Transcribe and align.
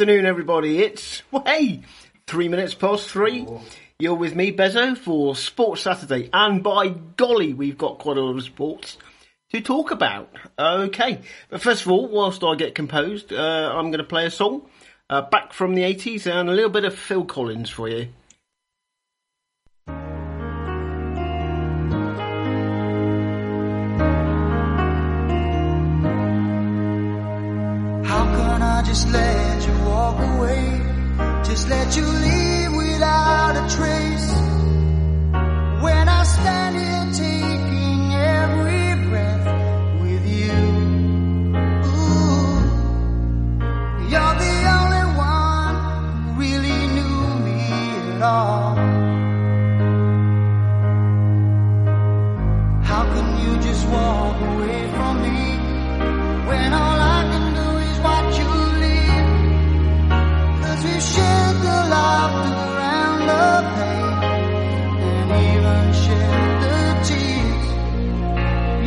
good 0.00 0.08
afternoon, 0.08 0.24
everybody. 0.24 0.78
It's, 0.78 1.22
hey, 1.44 1.82
three 2.26 2.48
minutes 2.48 2.72
past 2.72 3.10
three. 3.10 3.46
You're 3.98 4.14
with 4.14 4.34
me, 4.34 4.50
Bezo, 4.50 4.96
for 4.96 5.36
Sports 5.36 5.82
Saturday. 5.82 6.30
And 6.32 6.62
by 6.62 6.88
golly, 6.88 7.52
we've 7.52 7.76
got 7.76 7.98
quite 7.98 8.16
a 8.16 8.22
lot 8.22 8.34
of 8.34 8.42
sports 8.42 8.96
to 9.52 9.60
talk 9.60 9.90
about. 9.90 10.30
Okay. 10.58 11.20
But 11.50 11.60
first 11.60 11.84
of 11.84 11.92
all, 11.92 12.08
whilst 12.08 12.42
I 12.42 12.54
get 12.54 12.74
composed, 12.74 13.30
uh, 13.30 13.74
I'm 13.74 13.90
going 13.90 13.98
to 13.98 14.04
play 14.04 14.24
a 14.24 14.30
song 14.30 14.62
uh, 15.10 15.20
back 15.20 15.52
from 15.52 15.74
the 15.74 15.82
80s 15.82 16.26
and 16.26 16.48
a 16.48 16.52
little 16.54 16.70
bit 16.70 16.86
of 16.86 16.94
Phil 16.94 17.26
Collins 17.26 17.68
for 17.68 17.86
you. 17.86 18.08
Just 28.90 29.08
let 29.10 29.66
you 29.68 29.74
walk 29.84 30.18
away? 30.18 30.82
Just 31.44 31.68
let 31.68 31.96
you 31.96 32.02
leave 32.02 32.72
without 32.74 33.54
a 33.62 33.64
trace. 33.76 34.30
When 35.84 36.08
I 36.08 36.22
stand 36.24 36.74
here 36.82 37.06
taking 37.24 38.00
every 38.40 38.86
breath 39.08 39.46
with 40.02 40.24
you. 40.26 40.58
Ooh, 41.94 42.56
you're 44.10 44.36
the 44.44 44.56
only 44.78 45.06
one 45.34 45.74
who 46.10 46.40
really 46.42 46.80
knew 46.94 47.18
me 47.46 47.58
at 48.14 48.22
all. 48.22 48.59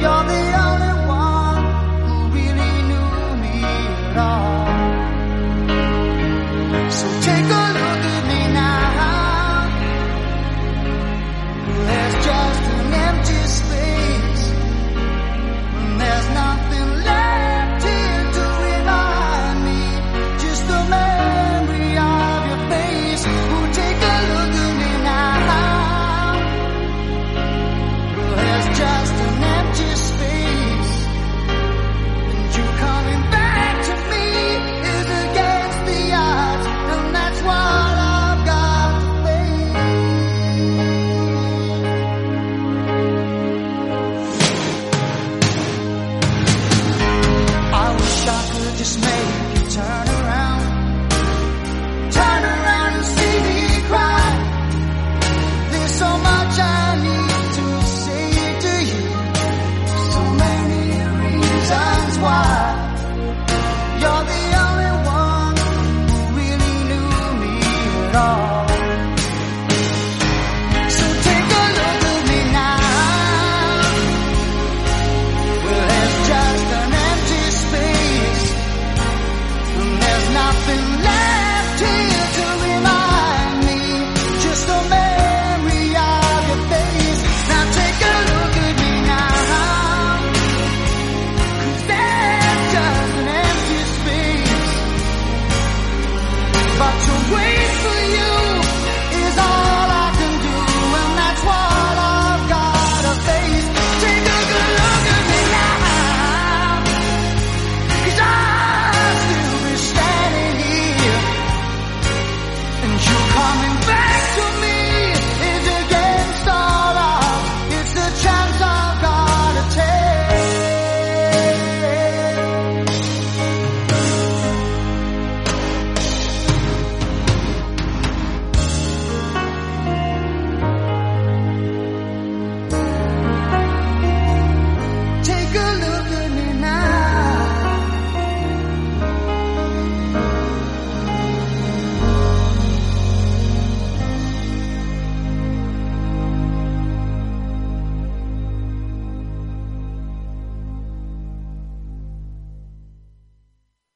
You're 0.04 0.24
the 0.26 0.63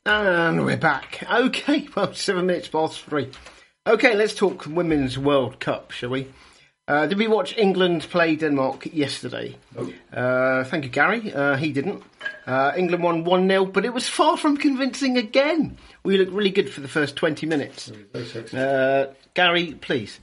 And 0.08 0.64
we're 0.64 0.78
back. 0.78 1.22
Okay, 1.30 1.88
well, 1.94 2.14
seven 2.14 2.46
minutes 2.46 2.70
past 2.70 3.02
three. 3.02 3.30
Okay, 3.86 4.16
let's 4.16 4.34
talk 4.34 4.66
Women's 4.66 5.18
World 5.18 5.60
Cup, 5.60 5.92
shall 5.92 6.10
we? 6.10 6.28
Uh, 6.88 7.08
did 7.08 7.18
we 7.18 7.28
watch 7.28 7.58
England 7.58 8.04
play 8.10 8.38
Denmark 8.38 8.88
yesterday? 8.94 9.58
Uh, 10.14 10.64
thank 10.64 10.86
you, 10.86 10.90
Gary. 10.90 11.34
Uh, 11.34 11.58
he 11.58 11.74
didn't. 11.74 12.02
Uh, 12.46 12.72
England 12.78 13.04
won 13.04 13.24
1 13.26 13.50
0, 13.50 13.66
but 13.66 13.84
it 13.84 13.94
was 13.94 14.08
far 14.08 14.38
from 14.38 14.56
convincing 14.56 15.18
again. 15.18 15.78
We 16.04 16.18
looked 16.18 16.32
really 16.32 16.52
good 16.52 16.70
for 16.70 16.80
the 16.80 16.88
first 16.88 17.18
20 17.18 17.46
minutes. 17.46 17.92
Uh, 18.54 19.14
Gary, 19.34 19.74
please. 19.74 20.22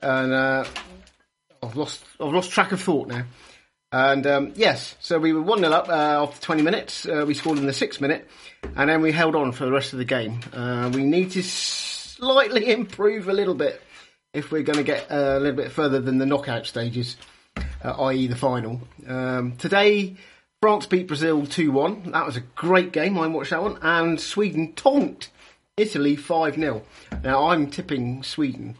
And 0.00 0.32
uh, 0.32 0.64
I've 1.60 1.76
lost 1.76 2.04
I've 2.20 2.32
lost 2.32 2.52
track 2.52 2.70
of 2.70 2.80
thought 2.80 3.08
now. 3.08 3.24
And 3.94 4.26
um, 4.26 4.52
yes, 4.56 4.96
so 4.98 5.20
we 5.20 5.32
were 5.32 5.40
1 5.40 5.60
0 5.60 5.70
up 5.70 5.88
uh, 5.88 6.24
after 6.24 6.40
20 6.40 6.62
minutes. 6.62 7.06
Uh, 7.06 7.24
we 7.24 7.32
scored 7.32 7.58
in 7.58 7.66
the 7.66 7.72
sixth 7.72 8.00
minute, 8.00 8.28
and 8.74 8.90
then 8.90 9.02
we 9.02 9.12
held 9.12 9.36
on 9.36 9.52
for 9.52 9.66
the 9.66 9.70
rest 9.70 9.92
of 9.92 10.00
the 10.00 10.04
game. 10.04 10.40
Uh, 10.52 10.90
we 10.92 11.04
need 11.04 11.30
to 11.30 11.44
slightly 11.44 12.70
improve 12.72 13.28
a 13.28 13.32
little 13.32 13.54
bit 13.54 13.80
if 14.32 14.50
we're 14.50 14.64
going 14.64 14.78
to 14.78 14.82
get 14.82 15.12
uh, 15.12 15.38
a 15.38 15.38
little 15.38 15.54
bit 15.54 15.70
further 15.70 16.00
than 16.00 16.18
the 16.18 16.26
knockout 16.26 16.66
stages, 16.66 17.16
uh, 17.84 17.92
i.e., 18.06 18.26
the 18.26 18.34
final. 18.34 18.80
Um, 19.06 19.56
today, 19.58 20.16
France 20.60 20.86
beat 20.86 21.06
Brazil 21.06 21.46
2 21.46 21.70
1. 21.70 22.10
That 22.10 22.26
was 22.26 22.36
a 22.36 22.40
great 22.40 22.90
game. 22.90 23.16
I 23.16 23.28
watched 23.28 23.50
that 23.50 23.62
one. 23.62 23.78
And 23.80 24.20
Sweden 24.20 24.72
tonked 24.72 25.30
Italy 25.76 26.16
5 26.16 26.56
0. 26.56 26.82
Now, 27.22 27.44
I'm 27.44 27.70
tipping 27.70 28.24
Sweden 28.24 28.74
to 28.74 28.78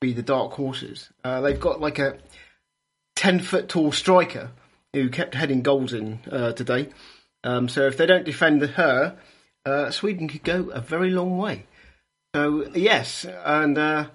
be 0.00 0.12
the 0.12 0.22
dark 0.22 0.52
horses. 0.52 1.08
Uh, 1.24 1.40
they've 1.40 1.58
got 1.58 1.80
like 1.80 1.98
a 1.98 2.18
10 3.22 3.38
foot 3.38 3.68
tall 3.68 3.92
striker 3.92 4.50
who 4.92 5.08
kept 5.08 5.36
heading 5.36 5.62
goals 5.62 5.92
in 5.92 6.18
uh, 6.28 6.50
today. 6.54 6.88
Um, 7.44 7.68
so 7.68 7.86
if 7.86 7.96
they 7.96 8.04
don't 8.04 8.24
defend 8.24 8.60
her, 8.62 9.16
uh, 9.64 9.92
Sweden 9.92 10.26
could 10.26 10.42
go 10.42 10.70
a 10.70 10.80
very 10.80 11.08
long 11.08 11.38
way. 11.38 11.66
So, 12.34 12.68
yes, 12.74 13.24
and 13.44 13.78
uh, 13.78 14.06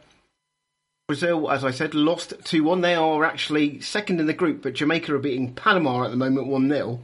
Brazil, 1.08 1.50
as 1.50 1.64
I 1.64 1.72
said, 1.72 1.96
lost 1.96 2.34
2 2.44 2.66
1. 2.66 2.82
They 2.82 2.96
are 2.96 3.24
actually 3.24 3.80
second 3.80 4.20
in 4.20 4.26
the 4.26 4.34
group, 4.34 4.62
but 4.62 4.74
Jamaica 4.74 5.16
are 5.16 5.20
beating 5.20 5.54
Panama 5.54 6.04
at 6.04 6.12
the 6.12 6.18
moment 6.18 6.48
1 6.48 6.68
0. 6.68 7.00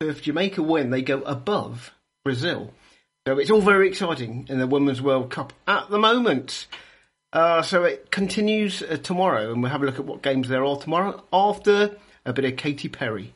So 0.00 0.08
if 0.08 0.22
Jamaica 0.22 0.62
win, 0.62 0.88
they 0.88 1.02
go 1.02 1.20
above 1.20 1.92
Brazil. 2.24 2.72
So 3.28 3.38
it's 3.38 3.50
all 3.50 3.60
very 3.60 3.88
exciting 3.88 4.46
in 4.48 4.58
the 4.58 4.66
Women's 4.66 5.02
World 5.02 5.28
Cup 5.30 5.52
at 5.66 5.90
the 5.90 5.98
moment. 5.98 6.66
Uh, 7.32 7.62
so 7.62 7.84
it 7.84 8.10
continues 8.10 8.82
uh, 8.82 8.96
tomorrow, 9.02 9.52
and 9.52 9.62
we'll 9.62 9.72
have 9.72 9.82
a 9.82 9.86
look 9.86 9.98
at 9.98 10.04
what 10.04 10.22
games 10.22 10.48
there 10.48 10.64
are 10.64 10.76
tomorrow 10.76 11.22
after 11.32 11.96
a 12.24 12.32
bit 12.32 12.44
of 12.44 12.56
Katy 12.56 12.88
Perry. 12.88 13.34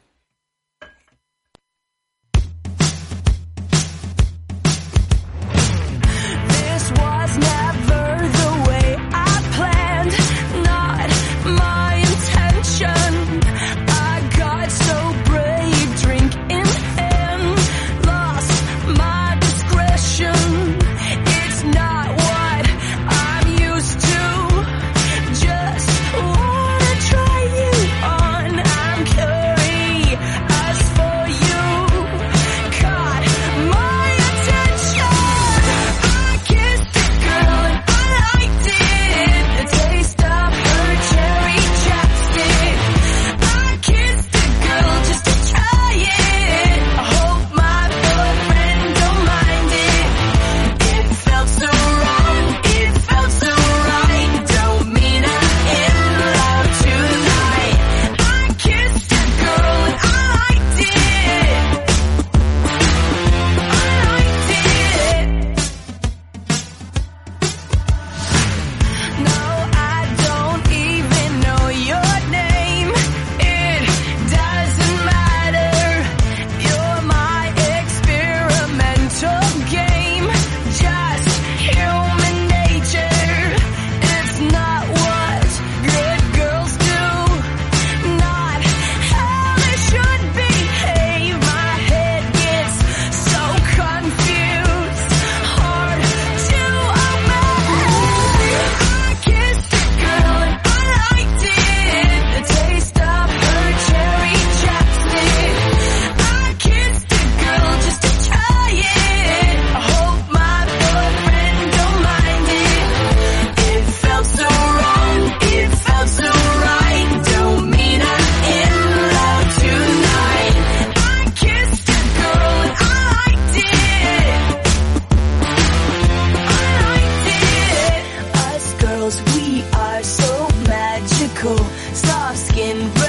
Magical. 131.40 131.58
Soft 131.94 132.36
skin, 132.38 132.99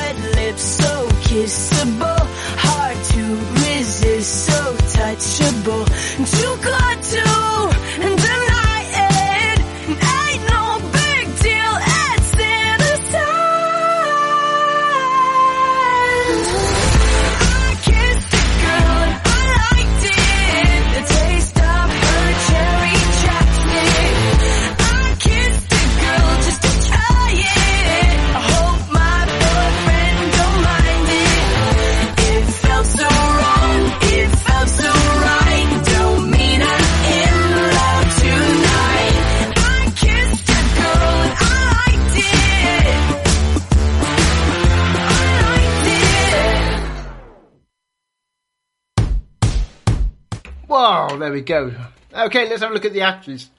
there 51.31 51.37
we 51.37 51.45
go. 51.45 51.73
Okay, 52.13 52.49
let's 52.49 52.61
have 52.61 52.71
a 52.71 52.73
look 52.73 52.83
at 52.83 52.91
the 52.91 53.03
Ashes. 53.03 53.49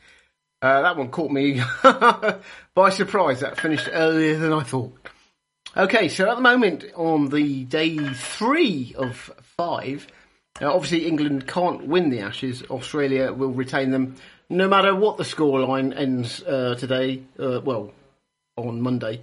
Uh, 0.61 0.83
that 0.83 0.99
one 0.99 1.09
caught 1.09 1.31
me 1.31 1.63
by 2.75 2.91
surprise. 2.91 3.41
That 3.41 3.59
finished 3.59 3.89
earlier 3.91 4.37
than 4.37 4.53
I 4.53 4.63
thought. 4.63 4.95
Okay, 5.75 6.09
so 6.09 6.29
at 6.29 6.35
the 6.35 6.43
moment, 6.43 6.85
on 6.95 7.31
the 7.31 7.65
day 7.65 7.97
three 7.97 8.95
of 8.99 9.17
five, 9.57 10.07
uh, 10.61 10.71
obviously 10.71 11.07
England 11.07 11.49
can't 11.49 11.87
win 11.87 12.11
the 12.11 12.21
Ashes. 12.21 12.63
Australia 12.69 13.33
will 13.33 13.53
retain 13.53 13.91
them 13.91 14.17
no 14.51 14.69
matter 14.69 14.95
what 14.95 15.17
the 15.17 15.25
scoreline 15.25 15.97
ends 15.97 16.43
uh, 16.43 16.75
today. 16.79 17.23
Uh, 17.39 17.63
well, 17.65 17.91
on 18.59 18.83
Monday. 18.83 19.23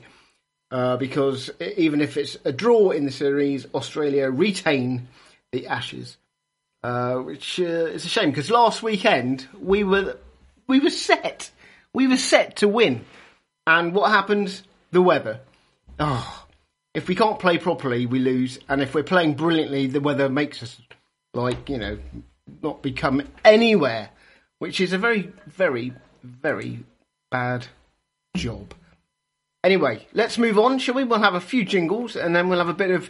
Uh, 0.71 0.97
because 0.97 1.51
even 1.77 2.01
if 2.01 2.17
it's 2.17 2.35
a 2.45 2.51
draw 2.51 2.89
in 2.89 3.05
the 3.05 3.11
series, 3.11 3.67
Australia 3.75 4.27
retain 4.31 5.07
the 5.51 5.67
Ashes 5.67 6.17
uh, 6.83 7.15
which 7.15 7.59
uh, 7.59 7.63
is 7.63 8.05
a 8.05 8.09
shame 8.09 8.29
because 8.29 8.49
last 8.49 8.81
weekend 8.83 9.47
we 9.59 9.83
were 9.83 10.17
we 10.67 10.79
were 10.79 10.89
set, 10.89 11.51
we 11.93 12.07
were 12.07 12.17
set 12.17 12.57
to 12.57 12.67
win, 12.67 13.05
and 13.67 13.93
what 13.93 14.11
happened? 14.11 14.61
The 14.91 15.01
weather. 15.01 15.39
Oh, 15.99 16.45
if 16.93 17.07
we 17.07 17.15
can't 17.15 17.39
play 17.39 17.57
properly, 17.57 18.05
we 18.05 18.19
lose, 18.19 18.59
and 18.69 18.81
if 18.81 18.95
we're 18.95 19.03
playing 19.03 19.35
brilliantly, 19.35 19.87
the 19.87 19.99
weather 19.99 20.29
makes 20.29 20.63
us 20.63 20.79
like 21.33 21.69
you 21.69 21.77
know 21.77 21.97
not 22.61 22.81
become 22.81 23.21
anywhere, 23.45 24.09
which 24.59 24.79
is 24.81 24.93
a 24.93 24.97
very, 24.97 25.31
very, 25.47 25.93
very 26.23 26.83
bad 27.31 27.67
job. 28.35 28.73
Anyway, 29.63 30.07
let's 30.13 30.37
move 30.37 30.57
on, 30.57 30.79
shall 30.79 30.95
we? 30.95 31.03
We'll 31.03 31.19
have 31.19 31.35
a 31.35 31.41
few 31.41 31.65
jingles 31.65 32.15
and 32.15 32.35
then 32.35 32.47
we'll 32.47 32.59
have 32.59 32.69
a 32.69 32.73
bit 32.73 32.91
of 32.91 33.09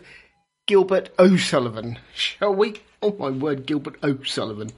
Gilbert 0.69 1.09
O'Sullivan, 1.17 1.97
shall 2.13 2.53
we? 2.53 2.75
Oh 3.01 3.15
my 3.17 3.31
word, 3.31 3.65
Gilbert 3.65 3.95
O'Sullivan. 4.03 4.69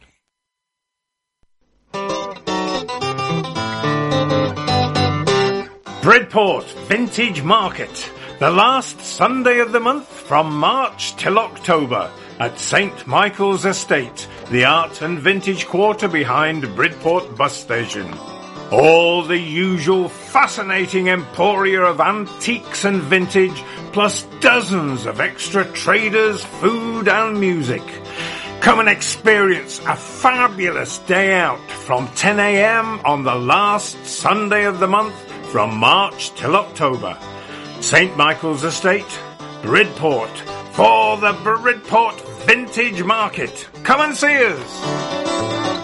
Bridport 6.01 6.63
Vintage 6.88 7.43
Market, 7.43 8.10
the 8.39 8.50
last 8.50 9.01
Sunday 9.01 9.60
of 9.60 9.74
the 9.74 9.81
month 9.81 10.07
from 10.07 10.55
March 10.55 11.13
till 11.17 11.38
October 11.38 12.10
at 12.39 12.57
St 12.57 13.05
Michael's 13.05 13.65
Estate, 13.65 14.29
the 14.50 14.63
art 14.63 15.01
and 15.01 15.19
vintage 15.19 15.65
quarter 15.67 16.07
behind 16.07 16.74
Bridport 16.74 17.36
Bus 17.36 17.57
Station. 17.57 18.07
All 18.71 19.24
the 19.24 19.38
usual 19.38 20.07
fascinating 20.07 21.10
emporia 21.10 21.81
of 21.81 22.00
antiques 22.00 22.86
and 22.86 23.01
vintage, 23.01 23.62
plus 23.91 24.24
dozens 24.39 25.05
of 25.05 25.19
extra 25.19 25.65
traders, 25.74 26.43
food 26.43 27.07
and 27.07 27.39
music. 27.39 27.81
Come 28.62 28.79
and 28.79 28.89
experience 28.89 29.79
a 29.79 29.95
fabulous 29.95 31.00
day 31.00 31.33
out 31.33 31.60
from 31.71 32.07
10am 32.10 33.03
on 33.03 33.24
the 33.24 33.36
last 33.36 34.05
Sunday 34.05 34.65
of 34.65 34.79
the 34.79 34.88
month 34.88 35.15
from 35.51 35.75
March 35.77 36.33
till 36.36 36.55
October. 36.55 37.17
St. 37.81 38.15
Michael's 38.15 38.63
Estate, 38.63 39.19
Bridport, 39.62 40.38
for 40.74 41.17
the 41.17 41.33
Bridport 41.43 42.21
Vintage 42.45 43.03
Market. 43.03 43.67
Come 43.83 44.01
and 44.01 44.15
see 44.15 44.45
us! 44.45 45.80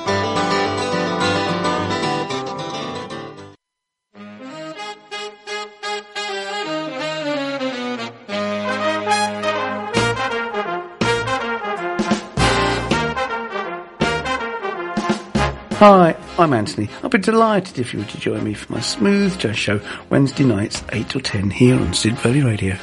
Hi, 15.80 16.16
I'm 16.40 16.54
Anthony. 16.54 16.90
I'll 17.04 17.10
be 17.12 17.20
delighted 17.20 17.78
if 17.78 17.94
you 17.94 18.00
were 18.00 18.06
to 18.06 18.20
join 18.20 18.44
me 18.44 18.56
for 18.56 18.74
my 18.74 18.80
smooth 18.80 19.38
jazz 19.38 19.60
show 19.60 19.80
Wednesday 20.10 20.44
nights 20.44 20.82
8 20.92 21.08
till 21.08 21.22
10 21.22 21.52
here 21.52 21.76
on 21.76 21.94
Sid 21.94 22.18
Valley 22.18 22.42
Radio. 22.42 22.76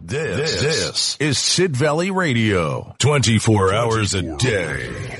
This, 0.00 0.60
this 0.60 1.16
is 1.18 1.36
Sid 1.36 1.76
Valley 1.76 2.12
Radio. 2.12 2.94
24 3.00 3.74
hours 3.74 4.14
a 4.14 4.22
day. 4.36 5.18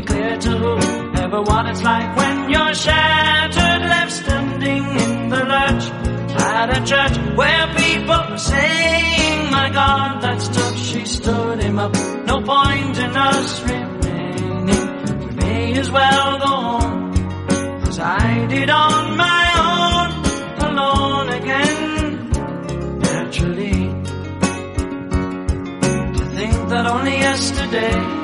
Clear 0.00 0.38
to 0.38 1.02
what 1.40 1.66
it's 1.66 1.82
like 1.82 2.16
when 2.16 2.50
you're 2.50 2.74
shattered, 2.74 3.82
left 3.88 4.12
standing 4.12 4.84
in 4.84 5.28
the 5.28 5.44
lurch 5.44 5.84
at 6.40 6.76
a 6.78 6.84
church 6.84 7.36
where 7.36 7.66
people 7.74 8.20
were 8.30 8.38
saying, 8.38 9.50
My 9.50 9.70
God, 9.72 10.22
that's 10.22 10.48
tough. 10.48 10.78
She 10.78 11.04
stood 11.04 11.62
him 11.62 11.78
up. 11.78 11.94
No 12.26 12.40
point 12.42 12.98
in 12.98 13.16
us 13.16 13.62
remaining. 13.62 15.26
We 15.26 15.34
may 15.34 15.78
as 15.78 15.90
well 15.90 16.38
go 16.38 16.46
home 16.46 17.12
as 17.88 17.98
I 17.98 18.46
did 18.46 18.70
on 18.70 19.16
my 19.16 19.44
own, 19.68 20.10
alone 20.70 21.28
again. 21.30 22.30
Naturally, 23.00 23.78
to 26.18 26.24
think 26.36 26.68
that 26.68 26.86
only 26.86 27.16
yesterday 27.18 28.21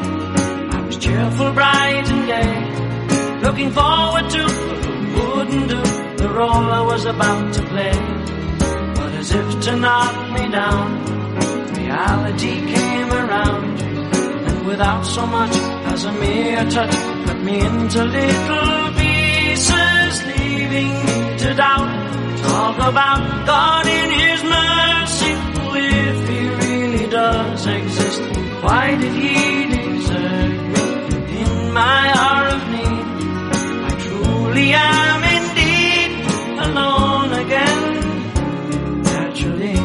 cheerful, 1.08 1.52
bright 1.52 2.06
and 2.14 2.24
gay, 2.32 3.40
looking 3.40 3.70
forward 3.70 4.26
to 4.36 4.42
what 4.68 5.36
wouldn't 5.36 5.68
do 5.74 5.82
the 6.22 6.28
role 6.28 6.66
I 6.80 6.82
was 6.92 7.04
about 7.06 7.54
to 7.54 7.62
play. 7.72 7.98
But 8.98 9.12
as 9.20 9.30
if 9.32 9.60
to 9.66 9.76
knock 9.76 10.14
me 10.36 10.44
down, 10.60 10.86
reality 11.80 12.54
came 12.74 13.10
around, 13.20 13.80
and 14.48 14.66
without 14.66 15.02
so 15.06 15.26
much 15.26 15.54
as 15.92 16.04
a 16.04 16.12
mere 16.12 16.64
touch, 16.76 16.96
cut 17.26 17.40
me 17.48 17.56
into 17.60 18.04
little 18.04 18.92
pieces, 19.00 20.12
leaving 20.32 20.92
me 21.06 21.38
to 21.42 21.54
doubt. 21.54 21.90
Talk 22.48 22.76
about 22.90 23.46
God 23.46 23.86
in 23.86 24.08
His 24.22 24.40
mercy, 24.56 25.32
if 25.80 26.28
He 26.28 26.40
really 26.62 27.06
does 27.08 27.66
exist, 27.66 28.20
why 28.62 28.94
did 29.00 29.14
He 29.14 29.57
my 31.78 32.04
hour 32.20 32.46
of 32.56 32.62
need? 32.74 33.06
I 33.88 33.92
truly 34.04 34.68
am 34.72 35.20
indeed 35.38 36.10
alone 36.66 37.30
again, 37.44 37.82
naturally. 39.12 39.78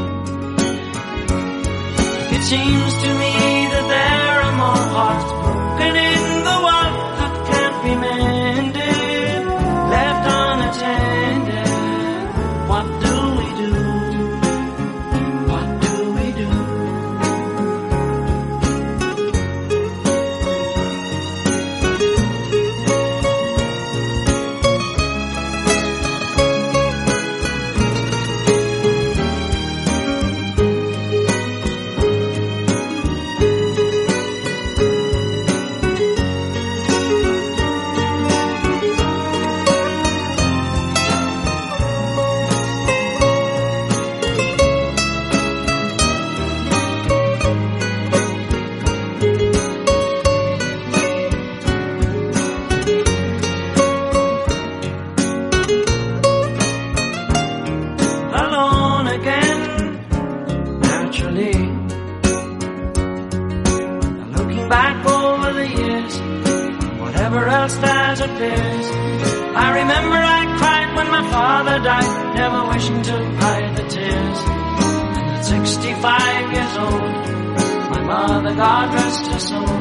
It 2.35 2.43
seems 2.51 2.93
to 3.03 3.09
me 3.21 3.33
that 3.73 3.85
there 3.95 4.35
are 4.45 4.55
more 4.63 4.85
hearts 4.95 5.42
I 68.51 69.67
remember 69.79 70.17
I 70.17 70.41
cried 70.59 70.95
when 70.95 71.09
my 71.11 71.23
father 71.31 71.79
died, 71.79 72.35
never 72.35 72.67
wishing 72.67 73.01
to 73.03 73.15
hide 73.41 73.77
the 73.77 73.83
tears. 73.83 74.39
And 75.17 75.29
at 75.35 75.45
65 75.45 76.53
years 76.55 76.77
old, 76.77 77.13
my 77.93 78.01
mother, 78.01 78.55
God 78.55 78.93
rest 78.93 79.27
her 79.27 79.39
soul, 79.39 79.77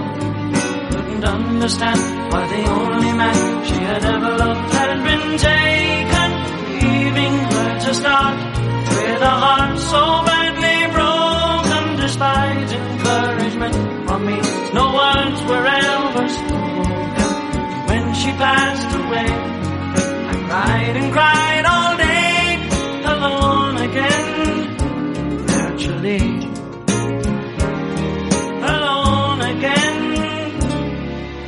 couldn't 0.91 1.25
understand 1.25 2.01
why 2.33 2.47
the 2.55 2.71
only 2.71 3.13
man 3.13 3.65
she 3.65 3.75
had 3.75 4.05
ever 4.05 4.37
loved 4.43 4.73
had 4.75 5.03
been 5.09 5.39
taken, 5.39 6.31
leaving 6.83 7.35
her 7.53 7.81
to 7.81 7.95
start 7.95 8.37
with 8.95 9.23
a 9.23 9.35
heart 9.45 9.79
so 9.79 10.03
badly 10.29 10.79
broken. 10.97 11.97
Despite 11.97 12.73
encouragement 12.73 13.75
from 14.07 14.27
me, 14.27 14.37
no 14.75 14.85
words 14.95 15.43
were 15.49 15.67
ever 15.67 16.29
spoken. 16.29 16.72
She 18.23 18.31
passed 18.39 18.95
away, 18.95 19.27
I 19.27 20.35
cried 20.47 20.97
and 20.97 21.13
cried 21.13 21.65
all 21.67 21.97
day, 21.97 22.57
alone 23.05 23.77
again, 23.79 24.77
naturally. 25.47 26.23
Alone 28.63 29.41
again, 29.41 29.99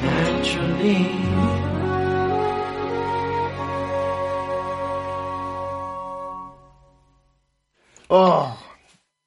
naturally. 0.03 1.03
Oh, 8.11 8.59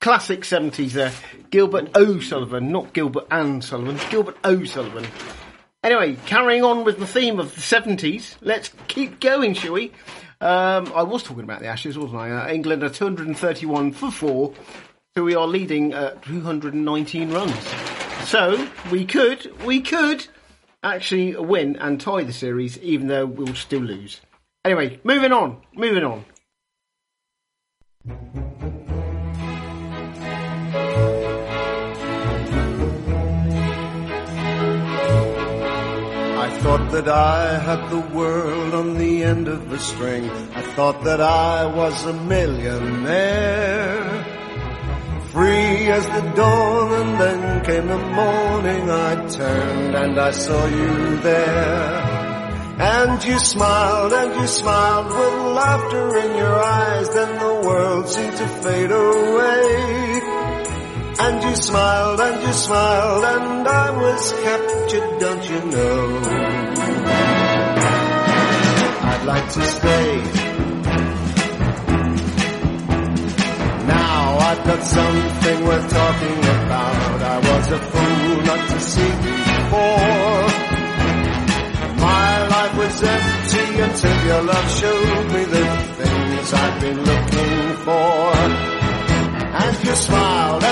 classic 0.01 0.41
70s 0.41 0.91
there. 0.91 1.13
Gilbert 1.49 1.95
O'Sullivan, 1.95 2.73
not 2.73 2.91
Gilbert 2.91 3.27
and 3.31 3.63
Sullivan, 3.63 3.97
Gilbert 4.09 4.35
O'Sullivan. 4.43 5.05
Anyway, 5.84 6.17
carrying 6.25 6.63
on 6.63 6.84
with 6.84 7.00
the 7.00 7.07
theme 7.07 7.39
of 7.39 7.53
the 7.53 7.62
70s, 7.62 8.36
let's 8.41 8.72
keep 8.88 9.19
going, 9.19 9.53
shall 9.53 9.74
we? 9.74 9.91
Um, 10.41 10.91
I 10.93 11.03
was 11.03 11.24
talking 11.24 11.43
about 11.43 11.62
the 11.62 11.67
Ashes, 11.67 11.98
wasn't 11.98 12.19
I? 12.19 12.31
Uh, 12.31 12.50
England 12.50 12.84
are 12.84 12.89
231 12.89 13.91
for 13.91 14.12
4, 14.12 14.53
so 15.15 15.24
we 15.24 15.36
are 15.36 15.48
leading 15.48 15.93
at 15.93 16.24
219 16.24 17.31
runs. 17.31 17.67
So, 18.27 18.67
we 18.91 19.05
could, 19.05 19.51
we 19.65 19.81
could 19.81 20.27
actually 20.84 21.36
win 21.36 21.75
and 21.77 22.01
tie 22.01 22.24
the 22.24 22.34
series, 22.34 22.77
even 22.79 23.07
though 23.07 23.25
we'll 23.25 23.55
still 23.55 23.81
lose. 23.81 24.22
Anyway, 24.65 25.00
moving 25.03 25.31
on, 25.31 25.62
moving 25.74 26.03
on. 26.03 26.25
Thought 36.67 36.91
that 36.91 37.07
I 37.07 37.59
had 37.59 37.89
the 37.89 38.03
world 38.13 38.74
on 38.74 38.97
the 38.97 39.24
end 39.24 39.47
of 39.47 39.71
a 39.71 39.79
string. 39.79 40.29
I 40.53 40.62
thought 40.75 41.01
that 41.05 41.21
I 41.21 41.65
was 41.65 42.05
a 42.05 42.12
millionaire. 42.12 44.03
Free 45.31 45.88
as 45.97 46.05
the 46.07 46.24
dawn 46.36 46.91
and 47.01 47.21
then 47.21 47.63
came 47.63 47.88
the 47.88 48.03
morning. 48.21 48.89
I 48.89 49.29
turned 49.29 49.95
and 49.95 50.19
I 50.19 50.31
saw 50.31 50.65
you 50.65 51.17
there. 51.29 51.93
And 52.95 53.24
you 53.24 53.39
smiled 53.39 54.12
and 54.12 54.41
you 54.41 54.47
smiled 54.47 55.07
with 55.07 55.36
laughter 55.62 56.17
in 56.17 56.36
your 56.36 56.55
eyes. 56.81 57.07
Then 57.13 57.31
the 57.45 57.55
world 57.65 58.09
seemed 58.09 58.36
to 58.36 58.47
fade 58.63 58.91
away. 58.91 60.37
And 61.19 61.43
you 61.43 61.55
smiled 61.55 62.19
and 62.19 62.41
you 62.43 62.53
smiled 62.53 63.24
and 63.24 63.67
I 63.67 63.89
was 63.89 64.33
captured, 64.33 65.19
don't 65.19 65.50
you 65.50 65.62
know? 65.71 66.21
I'd 69.09 69.24
like 69.25 69.50
to 69.50 69.62
stay. 69.63 70.21
Now 73.88 74.38
I've 74.38 74.63
got 74.63 74.83
something 74.83 75.65
worth 75.65 75.89
talking 75.89 76.39
about. 76.39 77.21
I 77.24 77.38
was 77.50 77.71
a 77.71 77.79
fool 77.79 78.41
not 78.50 78.69
to 78.69 78.79
see 78.79 79.13
before. 79.25 80.47
My 81.97 82.47
life 82.47 82.77
was 82.77 83.03
empty 83.03 83.79
until 83.81 84.25
your 84.27 84.41
love 84.43 84.69
showed 84.79 85.25
me 85.33 85.43
the 85.45 85.65
things 85.97 86.53
I've 86.53 86.79
been 86.79 87.00
looking 87.03 87.75
for. 87.86 88.17
And 89.59 89.83
you 89.83 89.95
smiled 89.95 89.95
and 89.95 89.95
you 89.95 89.95
smiled 89.95 90.66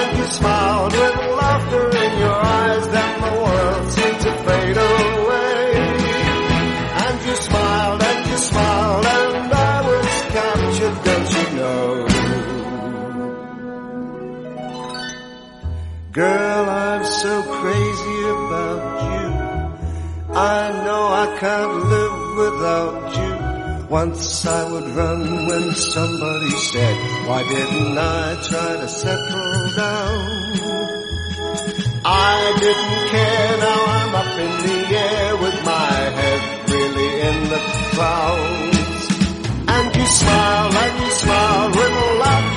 without 22.66 23.16
you. 23.18 23.88
Once 23.90 24.46
I 24.46 24.72
would 24.72 24.88
run 25.00 25.46
when 25.48 25.76
somebody 25.76 26.50
said, 26.50 26.98
why 27.28 27.44
didn't 27.44 27.98
I 27.98 28.36
try 28.50 28.72
to 28.82 28.88
settle 28.88 29.62
down? 29.84 30.18
I 32.06 32.38
didn't 32.64 33.02
care, 33.14 33.58
now 33.66 33.82
I'm 33.98 34.14
up 34.22 34.34
in 34.46 34.54
the 34.66 34.80
air 35.08 35.38
with 35.44 35.58
my 35.74 35.94
head 36.20 36.42
really 36.74 37.12
in 37.30 37.38
the 37.54 37.62
clouds. 37.94 39.04
And 39.76 39.96
you 39.96 40.06
smile 40.06 40.72
and 40.84 40.96
you 41.04 41.12
smile 41.12 41.68
with 41.70 41.96
laughter 42.24 42.54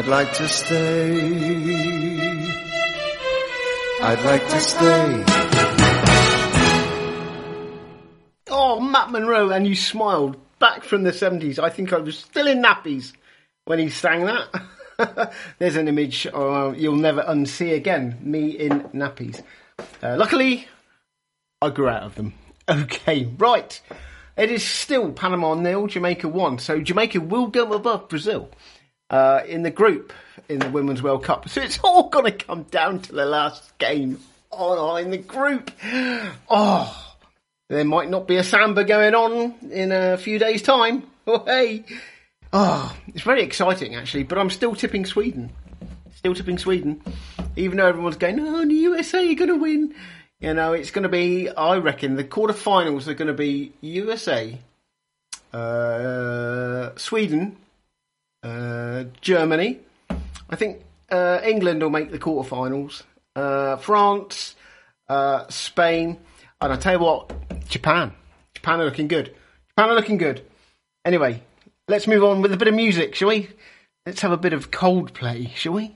I'd 0.00 0.06
like 0.06 0.32
to 0.32 0.48
stay. 0.48 1.20
I'd 4.00 4.24
like 4.24 4.48
to 4.48 4.60
stay. 4.60 5.24
Oh, 8.48 8.80
Matt 8.80 9.10
Monro, 9.10 9.50
and 9.50 9.66
you 9.66 9.74
smiled 9.74 10.38
back 10.58 10.84
from 10.84 11.02
the 11.02 11.10
70s. 11.10 11.58
I 11.58 11.68
think 11.68 11.92
I 11.92 11.98
was 11.98 12.18
still 12.18 12.46
in 12.46 12.62
nappies 12.62 13.12
when 13.66 13.78
he 13.78 13.90
sang 13.90 14.24
that. 14.24 15.34
There's 15.58 15.76
an 15.76 15.86
image 15.86 16.26
uh, 16.28 16.72
you'll 16.74 16.96
never 16.96 17.22
unsee 17.22 17.74
again. 17.74 18.16
Me 18.22 18.48
in 18.52 18.80
nappies. 18.94 19.42
Uh, 20.02 20.16
luckily, 20.16 20.66
I 21.60 21.68
grew 21.68 21.90
out 21.90 22.04
of 22.04 22.14
them. 22.14 22.32
Okay, 22.70 23.28
right. 23.36 23.78
It 24.38 24.50
is 24.50 24.64
still 24.64 25.12
Panama 25.12 25.54
nil, 25.56 25.88
Jamaica 25.88 26.28
one. 26.28 26.58
So 26.58 26.80
Jamaica 26.80 27.20
will 27.20 27.48
go 27.48 27.74
above 27.74 28.08
Brazil 28.08 28.48
uh, 29.10 29.42
in 29.46 29.62
the 29.62 29.70
group 29.70 30.12
in 30.48 30.60
the 30.60 30.70
Women's 30.70 31.02
World 31.02 31.24
Cup. 31.24 31.48
So 31.48 31.60
it's 31.60 31.78
all 31.80 32.08
going 32.10 32.26
to 32.26 32.32
come 32.32 32.62
down 32.64 33.00
to 33.00 33.12
the 33.12 33.26
last 33.26 33.76
game 33.78 34.20
on, 34.50 34.78
oh, 34.78 34.96
in 34.96 35.10
the 35.10 35.18
group. 35.18 35.70
Oh, 36.48 37.16
there 37.68 37.84
might 37.84 38.10
not 38.10 38.26
be 38.26 38.36
a 38.36 38.44
samba 38.44 38.84
going 38.84 39.14
on 39.14 39.54
in 39.70 39.92
a 39.92 40.16
few 40.16 40.38
days' 40.38 40.62
time. 40.62 41.04
Oh, 41.26 41.44
hey. 41.44 41.84
Oh, 42.52 42.96
it's 43.08 43.22
very 43.22 43.42
exciting 43.42 43.94
actually, 43.94 44.24
but 44.24 44.38
I'm 44.38 44.50
still 44.50 44.74
tipping 44.74 45.06
Sweden. 45.06 45.50
Still 46.16 46.34
tipping 46.34 46.58
Sweden. 46.58 47.00
Even 47.56 47.78
though 47.78 47.86
everyone's 47.86 48.16
going, 48.16 48.40
oh, 48.40 48.66
the 48.66 48.74
USA 48.74 49.30
are 49.30 49.34
going 49.34 49.50
to 49.50 49.56
win. 49.56 49.94
You 50.40 50.54
know, 50.54 50.72
it's 50.72 50.90
going 50.90 51.02
to 51.02 51.08
be, 51.08 51.48
I 51.50 51.76
reckon, 51.76 52.16
the 52.16 52.24
quarterfinals 52.24 53.06
are 53.06 53.14
going 53.14 53.28
to 53.28 53.34
be 53.34 53.72
USA, 53.82 54.58
uh, 55.52 56.90
Sweden, 56.96 57.56
uh, 58.42 59.04
Germany. 59.20 59.80
I 60.48 60.56
think 60.56 60.82
uh, 61.10 61.40
England 61.44 61.82
will 61.82 61.90
make 61.90 62.10
the 62.10 62.18
quarterfinals. 62.18 63.02
Uh, 63.36 63.76
France, 63.76 64.56
uh, 65.08 65.46
Spain, 65.48 66.18
and 66.60 66.72
I 66.72 66.76
tell 66.76 66.94
you 66.94 66.98
what, 66.98 67.32
Japan. 67.68 68.12
Japan 68.54 68.80
are 68.80 68.84
looking 68.84 69.08
good. 69.08 69.34
Japan 69.68 69.90
are 69.90 69.94
looking 69.94 70.18
good. 70.18 70.44
Anyway, 71.04 71.42
let's 71.88 72.06
move 72.06 72.24
on 72.24 72.42
with 72.42 72.52
a 72.52 72.56
bit 72.56 72.68
of 72.68 72.74
music, 72.74 73.14
shall 73.14 73.28
we? 73.28 73.48
Let's 74.04 74.20
have 74.22 74.32
a 74.32 74.36
bit 74.36 74.52
of 74.52 74.70
Coldplay, 74.70 75.54
shall 75.54 75.72
we? 75.72 75.94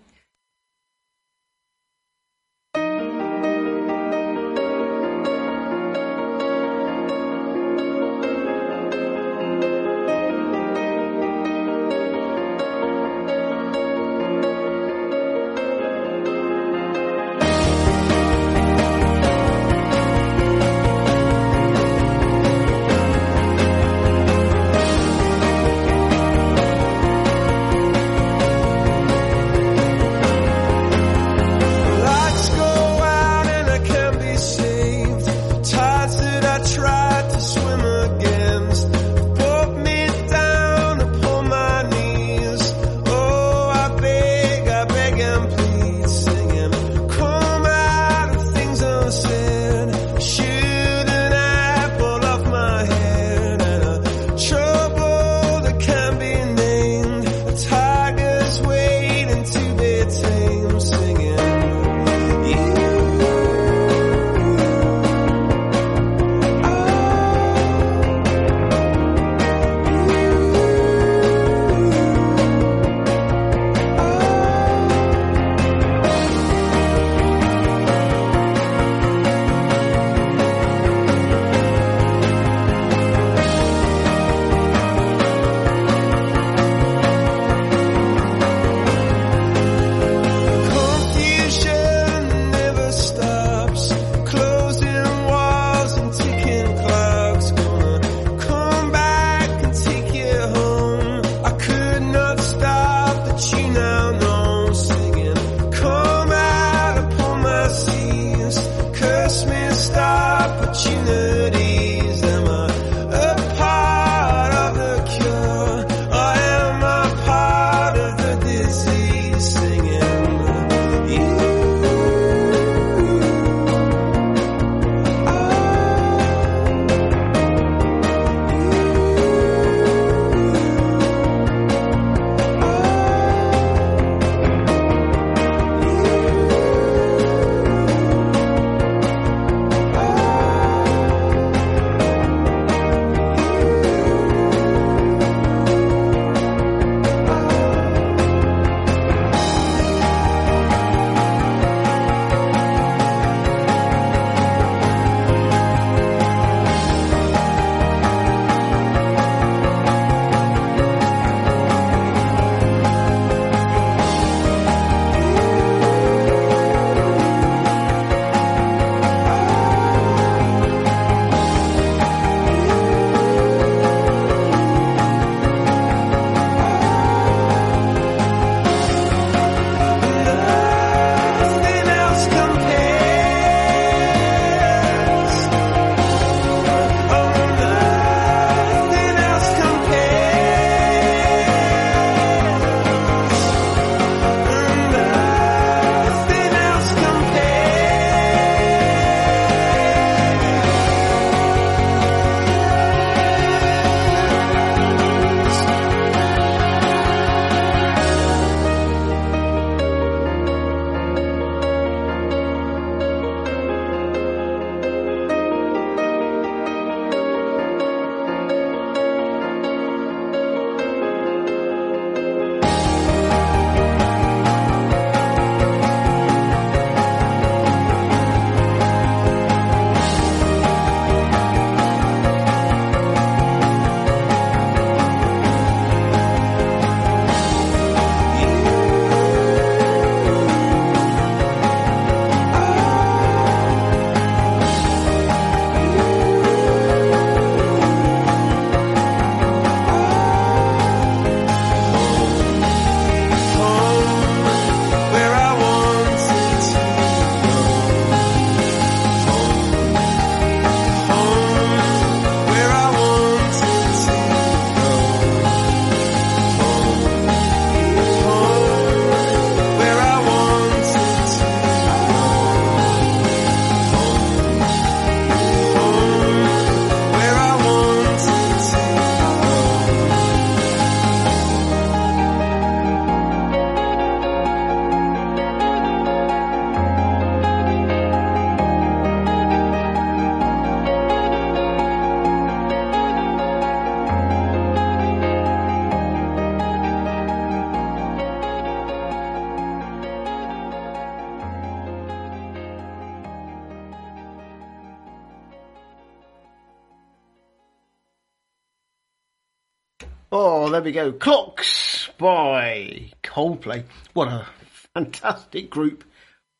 Oh, 310.36 310.68
there 310.68 310.82
we 310.82 310.90
go. 310.90 311.12
Clocks 311.12 312.08
by 312.18 313.12
Coldplay. 313.22 313.84
What 314.14 314.26
a 314.26 314.44
fantastic 314.92 315.70
group 315.70 316.02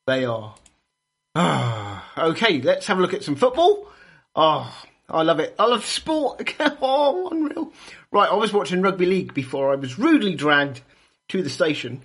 they 0.06 0.24
are. 0.24 0.54
Ah, 1.34 2.08
okay, 2.16 2.60
let's 2.60 2.86
have 2.86 2.98
a 2.98 3.00
look 3.00 3.14
at 3.14 3.24
some 3.24 3.34
football. 3.34 3.88
Oh, 4.36 4.72
I 5.10 5.22
love 5.22 5.40
it. 5.40 5.56
I 5.58 5.66
love 5.66 5.84
sport. 5.84 6.54
oh, 6.60 7.30
unreal. 7.32 7.72
Right, 8.12 8.30
I 8.30 8.36
was 8.36 8.52
watching 8.52 8.80
rugby 8.80 9.06
league 9.06 9.34
before 9.34 9.72
I 9.72 9.74
was 9.74 9.98
rudely 9.98 10.36
dragged 10.36 10.80
to 11.30 11.42
the 11.42 11.50
station. 11.50 12.02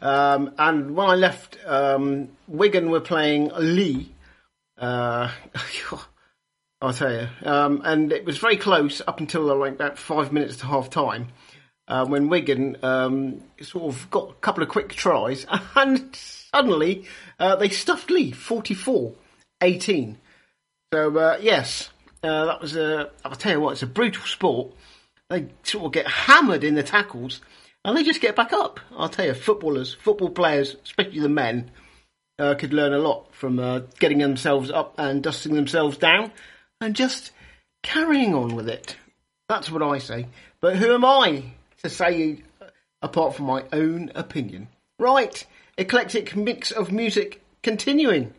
Um, 0.00 0.54
and 0.56 0.96
when 0.96 1.10
I 1.10 1.16
left, 1.16 1.58
um, 1.66 2.30
Wigan 2.48 2.88
were 2.88 3.00
playing 3.00 3.50
Leigh. 3.54 4.08
Uh, 4.78 5.30
I'll 6.84 6.92
tell 6.92 7.12
you. 7.12 7.28
Um, 7.48 7.80
and 7.82 8.12
it 8.12 8.26
was 8.26 8.36
very 8.36 8.58
close 8.58 9.00
up 9.06 9.18
until 9.18 9.42
like 9.56 9.72
about 9.72 9.98
five 9.98 10.32
minutes 10.34 10.58
to 10.58 10.66
half 10.66 10.90
time. 10.90 11.28
Uh, 11.88 12.04
when 12.04 12.28
Wigan 12.28 12.76
um, 12.82 13.42
sort 13.62 13.84
of 13.84 14.10
got 14.10 14.30
a 14.30 14.34
couple 14.34 14.62
of 14.62 14.68
quick 14.68 14.90
tries, 14.90 15.46
and 15.76 16.14
suddenly 16.14 17.06
uh, 17.38 17.56
they 17.56 17.70
stuffed 17.70 18.10
Leigh 18.10 18.32
44 18.32 19.14
18. 19.62 20.18
So, 20.92 21.18
uh, 21.18 21.38
yes, 21.40 21.88
uh, 22.22 22.44
that 22.44 22.60
was 22.60 22.76
a. 22.76 23.10
I'll 23.24 23.34
tell 23.34 23.52
you 23.52 23.60
what, 23.60 23.72
it's 23.72 23.82
a 23.82 23.86
brutal 23.86 24.24
sport. 24.24 24.74
They 25.30 25.46
sort 25.62 25.86
of 25.86 25.92
get 25.92 26.06
hammered 26.06 26.64
in 26.64 26.74
the 26.74 26.82
tackles 26.82 27.40
and 27.82 27.96
they 27.96 28.02
just 28.02 28.20
get 28.20 28.36
back 28.36 28.52
up. 28.52 28.78
I'll 28.94 29.08
tell 29.08 29.24
you, 29.24 29.32
footballers, 29.32 29.94
football 29.94 30.30
players, 30.30 30.76
especially 30.84 31.20
the 31.20 31.30
men, 31.30 31.70
uh, 32.38 32.54
could 32.56 32.74
learn 32.74 32.92
a 32.92 32.98
lot 32.98 33.34
from 33.34 33.58
uh, 33.58 33.80
getting 33.98 34.18
themselves 34.18 34.70
up 34.70 34.94
and 34.98 35.22
dusting 35.22 35.54
themselves 35.54 35.96
down 35.96 36.30
and 36.84 36.94
just 36.94 37.32
carrying 37.82 38.34
on 38.34 38.54
with 38.54 38.68
it. 38.68 38.96
That's 39.48 39.70
what 39.70 39.82
I 39.82 39.98
say. 39.98 40.26
But 40.60 40.76
who 40.76 40.92
am 40.92 41.04
I 41.04 41.44
to 41.82 41.88
say 41.88 42.42
uh, 42.60 42.66
apart 43.02 43.34
from 43.34 43.46
my 43.46 43.64
own 43.72 44.12
opinion? 44.14 44.68
Right, 44.98 45.46
eclectic 45.78 46.36
mix 46.36 46.70
of 46.70 46.92
music 46.92 47.42
continuing. 47.62 48.34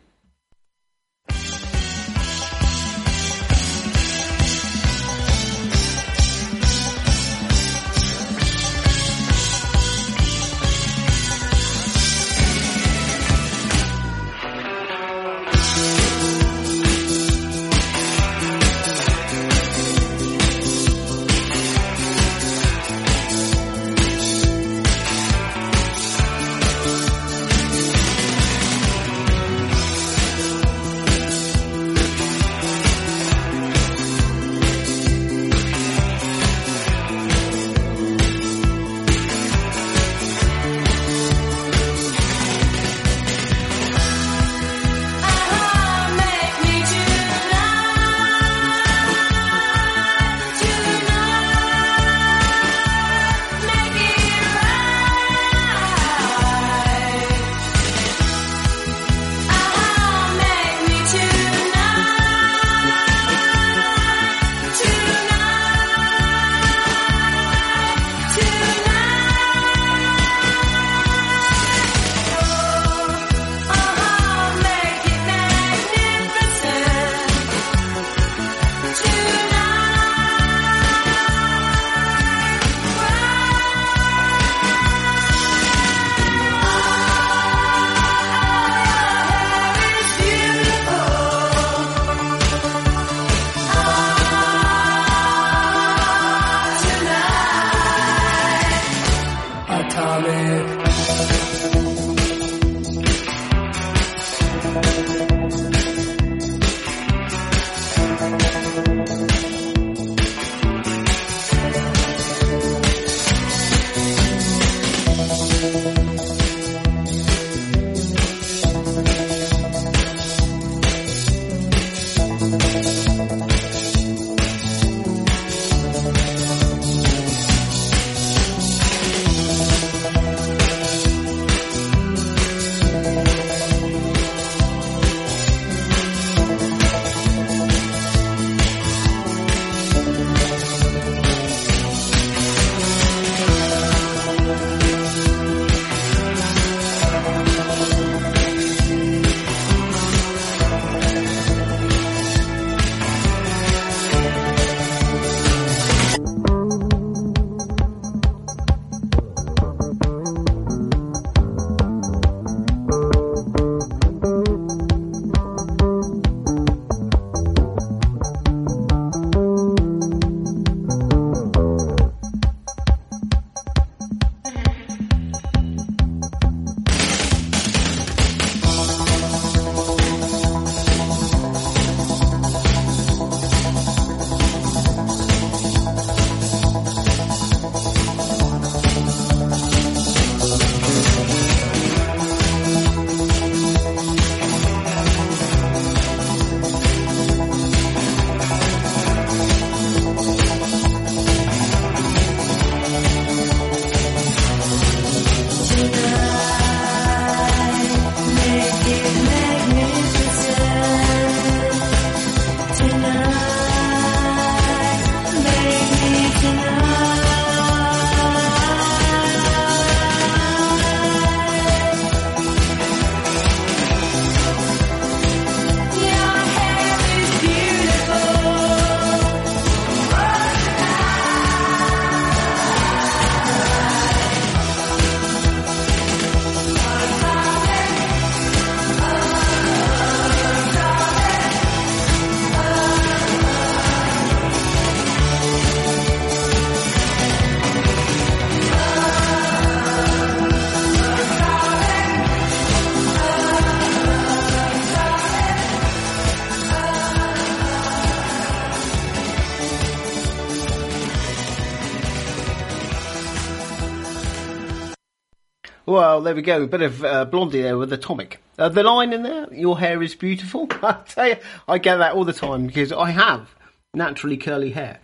There 266.26 266.34
we 266.34 266.42
go. 266.42 266.62
A 266.62 266.66
bit 266.66 266.82
of 266.82 267.04
uh, 267.04 267.24
blondie 267.24 267.62
there 267.62 267.78
with 267.78 267.92
atomic. 267.92 268.42
Uh, 268.58 268.68
the 268.68 268.82
line 268.82 269.12
in 269.12 269.22
there, 269.22 269.52
your 269.54 269.78
hair 269.78 270.02
is 270.02 270.14
beautiful. 270.14 270.66
I 270.82 271.00
tell 271.06 271.28
you, 271.28 271.36
I 271.68 271.78
get 271.78 271.98
that 271.98 272.12
all 272.14 272.24
the 272.24 272.32
time 272.32 272.66
because 272.66 272.92
I 272.92 273.10
have 273.10 273.54
naturally 273.94 274.36
curly 274.36 274.70
hair. 274.70 274.98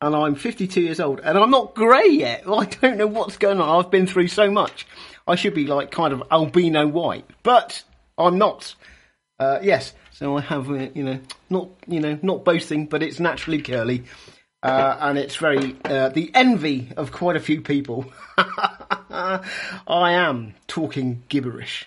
And 0.00 0.14
I'm 0.14 0.36
52 0.36 0.80
years 0.80 1.00
old 1.00 1.18
and 1.20 1.36
I'm 1.36 1.50
not 1.50 1.74
grey 1.74 2.08
yet. 2.10 2.44
I 2.48 2.64
don't 2.66 2.96
know 2.96 3.08
what's 3.08 3.36
going 3.36 3.60
on. 3.60 3.84
I've 3.84 3.90
been 3.90 4.06
through 4.06 4.28
so 4.28 4.50
much. 4.50 4.86
I 5.26 5.34
should 5.34 5.54
be 5.54 5.66
like 5.66 5.90
kind 5.90 6.12
of 6.12 6.22
albino 6.30 6.86
white, 6.86 7.26
but 7.42 7.82
I'm 8.16 8.38
not. 8.38 8.74
Uh, 9.38 9.58
yes, 9.60 9.92
so 10.12 10.36
I 10.36 10.42
have, 10.42 10.70
uh, 10.70 10.88
you 10.94 11.02
know, 11.02 11.20
not, 11.50 11.70
you 11.88 12.00
know, 12.00 12.18
not 12.22 12.44
boasting, 12.44 12.86
but 12.86 13.02
it's 13.02 13.18
naturally 13.18 13.60
curly. 13.62 14.04
Uh, 14.62 14.96
and 15.00 15.18
it's 15.18 15.36
very, 15.36 15.76
uh, 15.84 16.08
the 16.08 16.30
envy 16.34 16.92
of 16.96 17.12
quite 17.12 17.36
a 17.36 17.40
few 17.40 17.62
people. 17.62 18.12
I 19.10 20.12
am 20.12 20.54
talking 20.66 21.22
gibberish. 21.28 21.86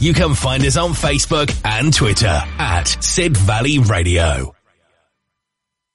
you 0.00 0.14
can 0.14 0.34
find 0.34 0.64
us 0.64 0.76
on 0.76 0.90
Facebook 0.92 1.54
and 1.64 1.92
Twitter 1.92 2.42
at 2.58 2.84
Sid 3.02 3.36
Valley 3.36 3.78
Radio. 3.78 4.54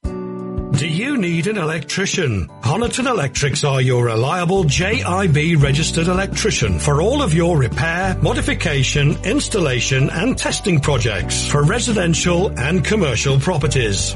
Do 0.03 0.87
you 0.87 1.17
need 1.17 1.47
an 1.47 1.57
electrician? 1.57 2.47
Honiton 2.61 3.09
Electrics 3.09 3.63
are 3.63 3.81
your 3.81 4.05
reliable 4.05 4.63
JIB 4.63 5.59
registered 5.59 6.07
electrician 6.07 6.77
for 6.77 7.01
all 7.01 7.23
of 7.23 7.33
your 7.33 7.57
repair, 7.57 8.15
modification, 8.21 9.17
installation 9.23 10.11
and 10.11 10.37
testing 10.37 10.79
projects 10.79 11.47
for 11.47 11.63
residential 11.63 12.51
and 12.59 12.85
commercial 12.85 13.39
properties. 13.39 14.15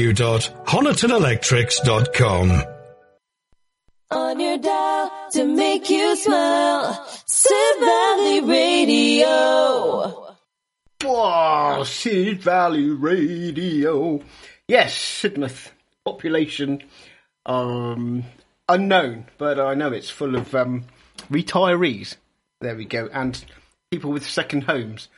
www.honitonelectrics.com. 0.00 2.62
on 4.10 4.40
your 4.40 4.56
dial 4.58 5.12
to 5.32 5.44
make 5.44 5.88
you 5.90 6.16
smile. 6.16 7.06
Sid 7.26 7.80
Valley 7.80 8.40
Radio. 8.40 10.34
Wow, 11.04 11.82
Sid 11.84 12.40
Valley 12.42 12.88
Radio. 12.90 14.20
Yes, 14.68 14.94
Sidmouth. 14.96 15.70
Population 16.04 16.82
um, 17.46 18.24
unknown, 18.68 19.26
but 19.38 19.60
I 19.60 19.74
know 19.74 19.92
it's 19.92 20.10
full 20.10 20.34
of 20.34 20.52
um, 20.54 20.84
retirees. 21.30 22.16
There 22.60 22.74
we 22.74 22.84
go, 22.86 23.08
and 23.12 23.42
people 23.90 24.10
with 24.10 24.26
second 24.26 24.64
homes. 24.64 25.08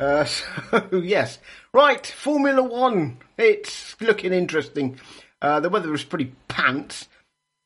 Uh, 0.00 0.24
so 0.70 0.88
yes, 0.92 1.38
right. 1.72 2.06
Formula 2.06 2.62
One. 2.62 3.18
It's 3.38 4.00
looking 4.00 4.32
interesting. 4.32 4.98
Uh, 5.40 5.60
the 5.60 5.68
weather 5.68 5.92
is 5.94 6.04
pretty 6.04 6.32
pants. 6.48 7.08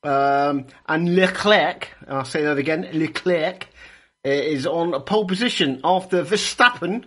Um, 0.03 0.67
and 0.87 1.17
Leclerc, 1.17 1.89
I'll 2.07 2.25
say 2.25 2.43
that 2.45 2.59
again, 2.59 2.89
Leclerc 2.93 3.69
uh, 4.25 4.31
is 4.31 4.67
on 4.67 4.95
a 4.95 5.01
pole 5.01 5.27
position 5.27 5.81
after 5.83 6.23
Verstappen. 6.23 7.05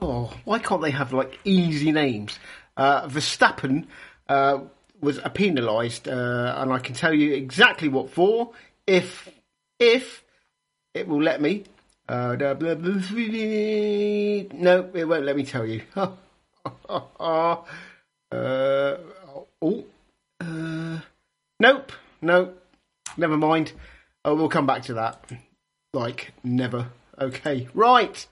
Oh, 0.00 0.32
why 0.44 0.58
can't 0.58 0.82
they 0.82 0.90
have 0.90 1.12
like 1.12 1.38
easy 1.44 1.92
names? 1.92 2.38
Uh, 2.76 3.08
Verstappen 3.08 3.86
uh, 4.28 4.60
was 5.00 5.20
penalised, 5.34 6.08
uh, 6.08 6.54
and 6.58 6.72
I 6.72 6.78
can 6.78 6.94
tell 6.94 7.14
you 7.14 7.34
exactly 7.34 7.88
what 7.88 8.10
for 8.10 8.52
if 8.86 9.28
if 9.78 10.24
it 10.94 11.06
will 11.08 11.22
let 11.22 11.40
me. 11.40 11.64
Uh, 12.08 12.36
no, 12.36 12.50
it 14.94 15.08
won't 15.08 15.24
let 15.24 15.36
me 15.36 15.44
tell 15.44 15.66
you. 15.66 15.82
uh, 15.96 16.06
oh, 18.30 19.84
uh, 20.40 21.00
nope, 21.58 21.92
nope, 22.22 22.64
never 23.16 23.36
mind. 23.36 23.72
Oh, 24.24 24.34
we'll 24.34 24.48
come 24.48 24.66
back 24.66 24.82
to 24.84 24.94
that. 24.94 25.24
Like, 25.92 26.32
never. 26.44 26.90
Okay, 27.20 27.68
right. 27.74 28.26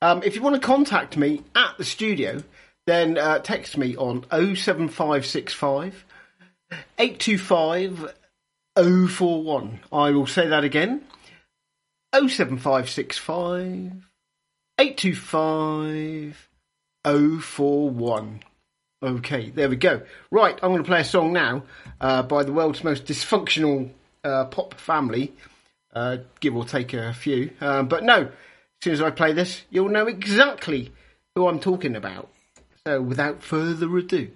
Um, 0.00 0.22
if 0.22 0.34
you 0.34 0.40
want 0.40 0.54
to 0.54 0.66
contact 0.66 1.18
me 1.18 1.42
at 1.54 1.76
the 1.76 1.84
studio, 1.84 2.42
then 2.86 3.18
uh, 3.18 3.40
text 3.40 3.76
me 3.76 3.96
on 3.96 4.24
07565 4.30 6.04
825 6.98 8.14
041. 8.76 9.80
I 9.92 10.10
will 10.10 10.26
say 10.26 10.46
that 10.48 10.64
again 10.64 11.04
07565 12.14 14.06
825 14.78 16.48
041. 17.04 18.40
Okay, 19.02 19.50
there 19.50 19.68
we 19.68 19.76
go. 19.76 20.02
Right, 20.30 20.58
I'm 20.62 20.70
going 20.70 20.82
to 20.82 20.88
play 20.88 21.00
a 21.00 21.04
song 21.04 21.32
now 21.32 21.62
uh, 22.00 22.22
by 22.22 22.42
the 22.42 22.52
world's 22.52 22.84
most 22.84 23.06
dysfunctional 23.06 23.90
uh, 24.24 24.44
pop 24.46 24.74
family, 24.74 25.32
uh, 25.94 26.18
give 26.40 26.56
or 26.56 26.64
take 26.64 26.92
a 26.92 27.14
few. 27.14 27.50
Um, 27.60 27.88
but 27.88 28.04
no, 28.04 28.22
as 28.22 28.30
soon 28.82 28.92
as 28.92 29.00
I 29.00 29.10
play 29.10 29.32
this, 29.32 29.62
you'll 29.70 29.88
know 29.88 30.06
exactly 30.06 30.92
who 31.34 31.46
I'm 31.46 31.60
talking 31.60 31.96
about. 31.96 32.30
So, 32.86 33.00
without 33.00 33.42
further 33.42 33.96
ado. 33.96 34.30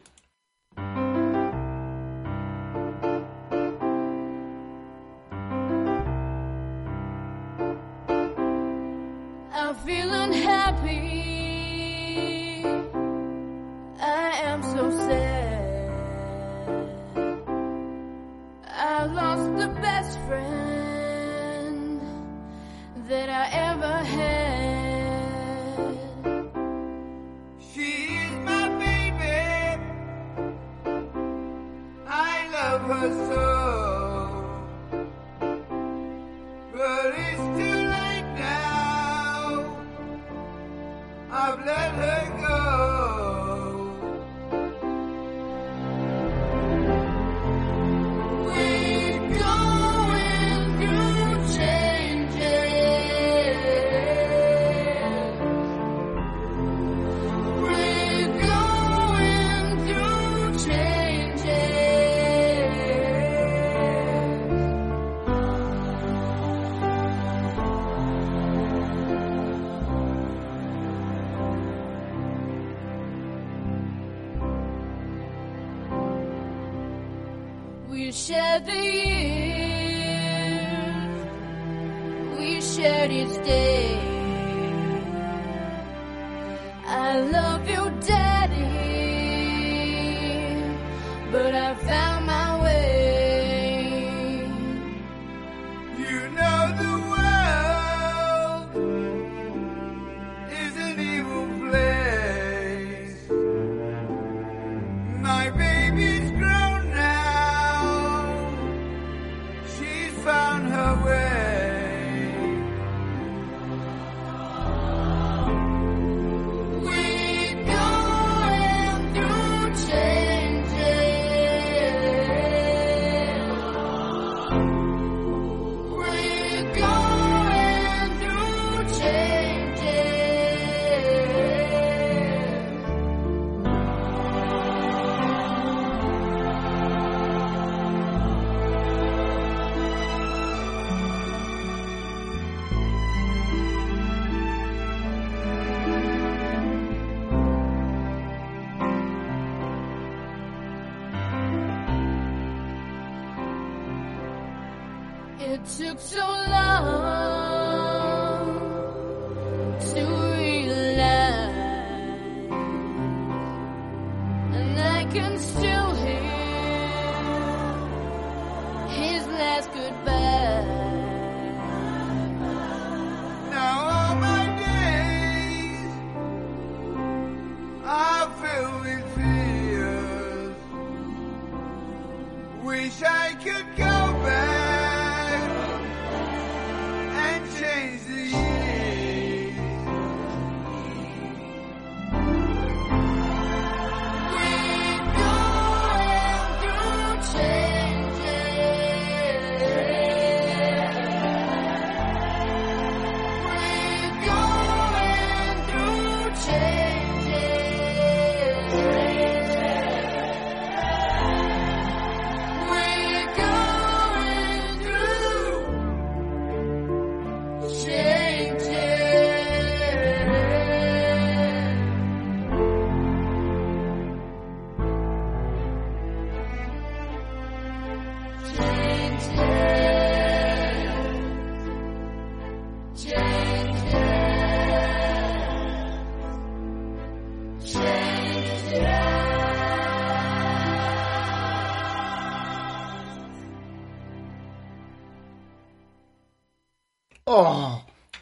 and 164.54 164.80
I 164.80 165.04
can 165.12 165.38
still. 165.38 165.73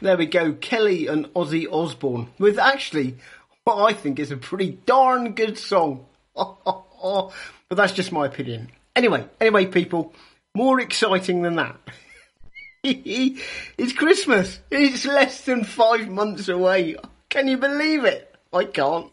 There 0.03 0.17
we 0.17 0.25
go, 0.25 0.51
Kelly 0.51 1.07
and 1.07 1.33
Ozzy 1.33 1.65
Osbourne 1.71 2.27
with 2.37 2.59
actually 2.59 3.15
what 3.63 3.89
I 3.89 3.93
think 3.93 4.19
is 4.19 4.31
a 4.31 4.35
pretty 4.35 4.77
darn 4.85 5.33
good 5.33 5.57
song. 5.57 6.07
but 6.35 7.31
that's 7.69 7.93
just 7.93 8.11
my 8.11 8.25
opinion. 8.25 8.69
Anyway, 8.97 9.25
anyway, 9.39 9.65
people, 9.65 10.13
more 10.53 10.81
exciting 10.81 11.41
than 11.41 11.55
that. 11.55 11.77
it's 12.83 13.93
Christmas. 13.93 14.59
It's 14.69 15.05
less 15.05 15.45
than 15.45 15.63
five 15.63 16.09
months 16.09 16.49
away. 16.49 16.97
Can 17.29 17.47
you 17.47 17.55
believe 17.55 18.03
it? 18.03 18.35
I 18.51 18.65
can't. 18.65 19.09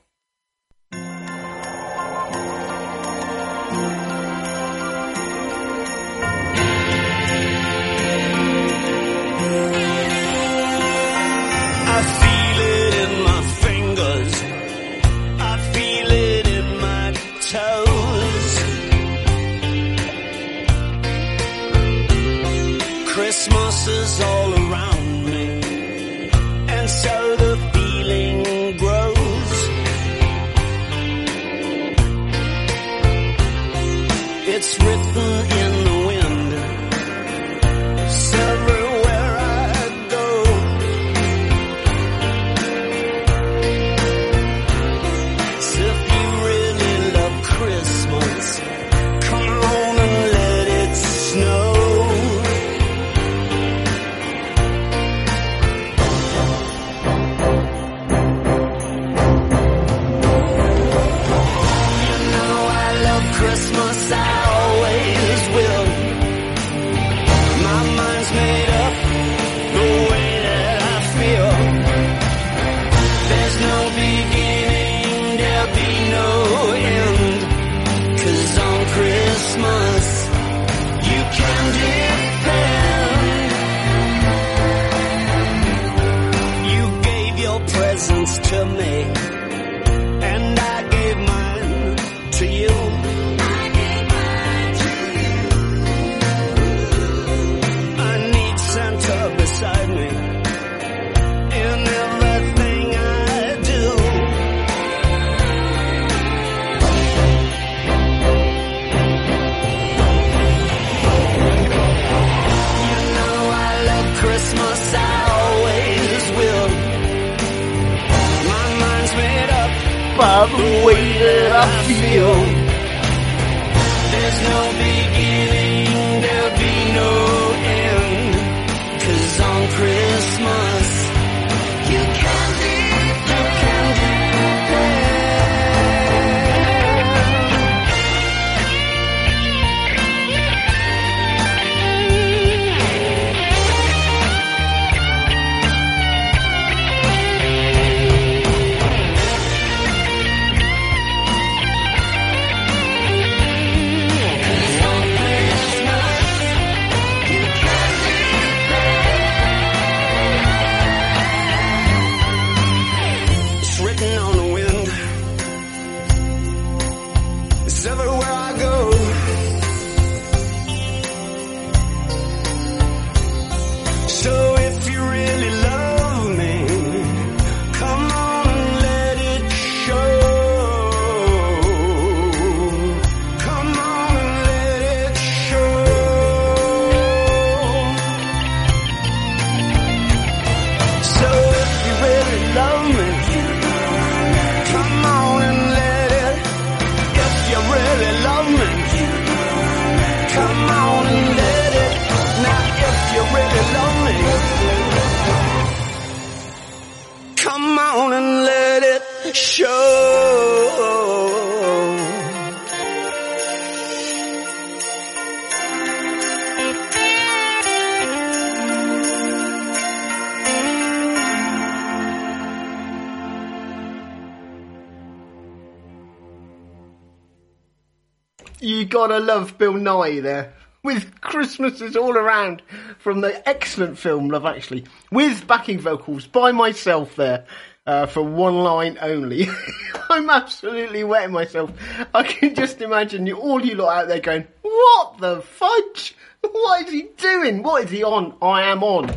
Bill 229.61 229.74
Nighy 229.74 230.22
there 230.22 230.54
with 230.82 231.20
Christmases 231.20 231.94
all 231.94 232.16
around 232.16 232.62
from 232.98 233.20
the 233.20 233.46
excellent 233.46 233.98
film 233.98 234.30
Love 234.30 234.46
Actually, 234.46 234.86
with 235.12 235.46
backing 235.46 235.78
vocals 235.78 236.26
by 236.26 236.50
myself 236.50 237.14
there 237.16 237.44
uh, 237.86 238.06
for 238.06 238.22
one 238.22 238.61
line 238.61 238.96
only. 239.02 239.48
I'm 240.08 240.30
absolutely 240.30 241.04
wetting 241.04 241.32
myself. 241.32 241.70
I 242.14 242.22
can 242.22 242.54
just 242.54 242.80
imagine 242.80 243.26
you, 243.26 243.36
all 243.36 243.62
you 243.62 243.74
lot 243.74 243.98
out 243.98 244.08
there 244.08 244.20
going, 244.20 244.46
"What 244.62 245.18
the 245.18 245.42
fudge? 245.42 246.16
What 246.40 246.86
is 246.86 246.90
he 246.90 247.08
doing? 247.18 247.62
What 247.62 247.84
is 247.84 247.90
he 247.90 248.02
on? 248.02 248.34
I 248.40 248.62
am 248.62 248.82
on 248.82 249.14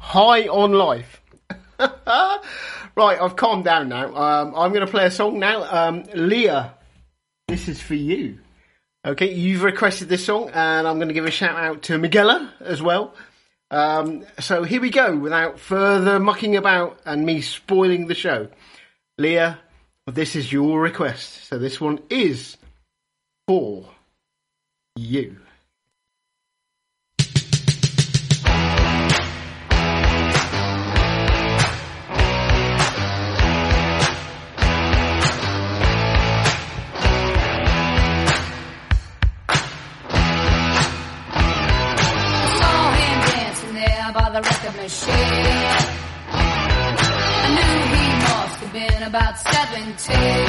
high 0.00 0.48
on 0.48 0.72
life." 0.72 1.22
right, 1.78 2.40
I've 2.96 3.36
calmed 3.36 3.64
down 3.64 3.88
now. 3.88 4.08
Um, 4.16 4.52
I'm 4.56 4.72
going 4.72 4.84
to 4.84 4.90
play 4.90 5.06
a 5.06 5.12
song 5.12 5.38
now. 5.38 5.62
Um, 5.62 6.02
Leah, 6.12 6.74
this 7.46 7.68
is 7.68 7.80
for 7.80 7.94
you. 7.94 8.40
Okay, 9.06 9.32
you've 9.32 9.62
requested 9.62 10.08
this 10.08 10.24
song, 10.24 10.50
and 10.52 10.84
I'm 10.84 10.96
going 10.96 11.06
to 11.06 11.14
give 11.14 11.26
a 11.26 11.30
shout 11.30 11.56
out 11.56 11.82
to 11.82 11.92
Miguela 11.92 12.50
as 12.58 12.82
well. 12.82 13.14
Um, 13.70 14.26
so 14.40 14.64
here 14.64 14.80
we 14.80 14.90
go, 14.90 15.16
without 15.16 15.60
further 15.60 16.18
mucking 16.18 16.56
about 16.56 16.98
and 17.06 17.24
me 17.24 17.40
spoiling 17.40 18.08
the 18.08 18.16
show. 18.16 18.48
Leah, 19.16 19.60
this 20.08 20.34
is 20.34 20.52
your 20.52 20.80
request. 20.80 21.46
So 21.46 21.56
this 21.56 21.80
one 21.80 22.00
is 22.10 22.56
for 23.46 23.88
you. 24.96 25.36
seventeen. 49.76 50.45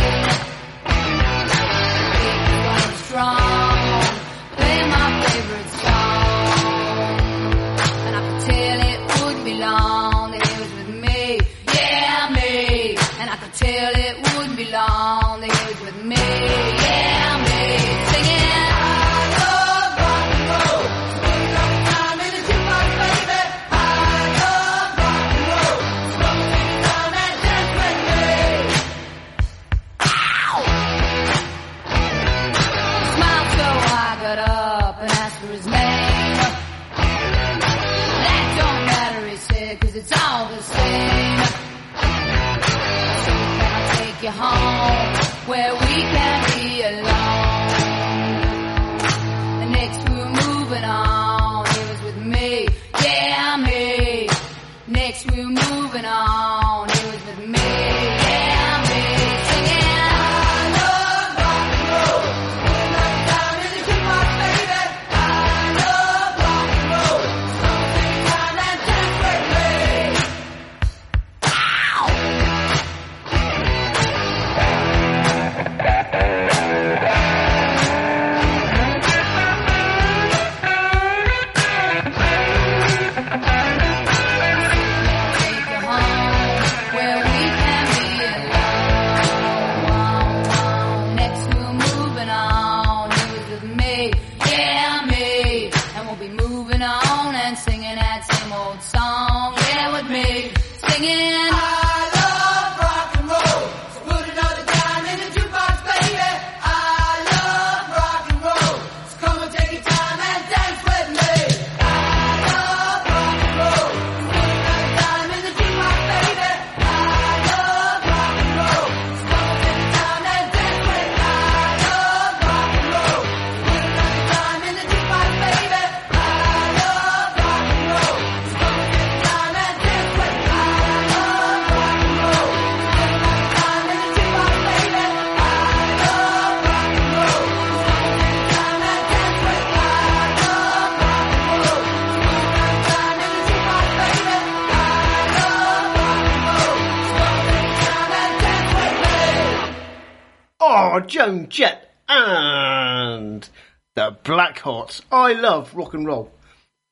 I 155.28 155.34
love 155.34 155.76
rock 155.76 155.94
and 155.94 156.08
roll. 156.08 156.32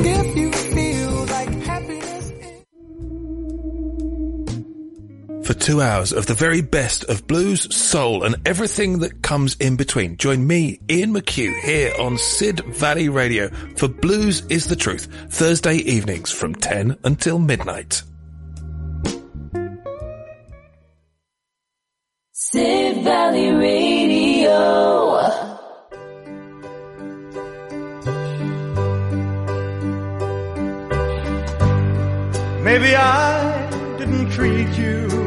For 5.48 5.54
two 5.54 5.82
hours 5.82 6.12
of 6.12 6.26
the 6.26 6.34
very 6.34 6.60
best 6.60 7.06
of 7.06 7.26
blues, 7.26 7.74
soul, 7.74 8.26
and 8.26 8.36
everything 8.46 9.00
that 9.00 9.22
comes 9.22 9.56
in 9.62 9.78
between. 9.78 10.18
Join 10.18 10.46
me, 10.46 10.82
Ian 10.92 11.14
McHugh, 11.14 11.58
here 11.62 11.94
on 11.98 12.18
Sid 12.18 12.60
Valley 12.76 13.08
Radio 13.08 13.48
for 13.78 13.88
Blues 13.88 14.46
is 14.50 14.66
the 14.68 14.76
Truth, 14.76 15.08
Thursday 15.30 15.76
evenings 15.76 16.34
from 16.34 16.54
10 16.54 16.98
until 17.06 17.40
midnight. 17.40 18.04
Sid 22.34 23.06
Valley 23.06 23.52
Radio. 23.54 24.58
Maybe 32.66 32.98
I 32.98 33.96
didn't 33.98 34.30
treat 34.32 34.78
you 34.78 35.27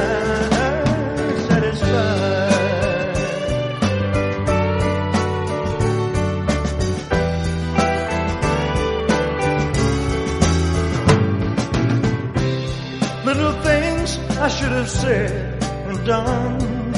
said 15.01 15.63
and 15.89 16.05
done. 16.05 16.93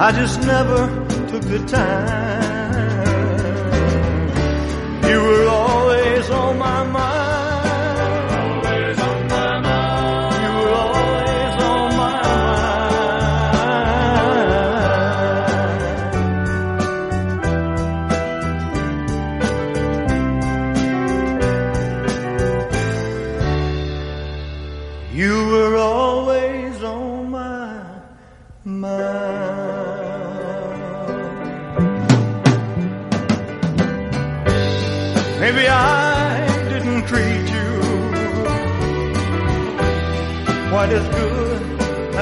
I 0.00 0.10
just 0.10 0.40
never 0.42 0.88
took 1.28 1.42
the 1.42 1.64
time. 1.68 2.19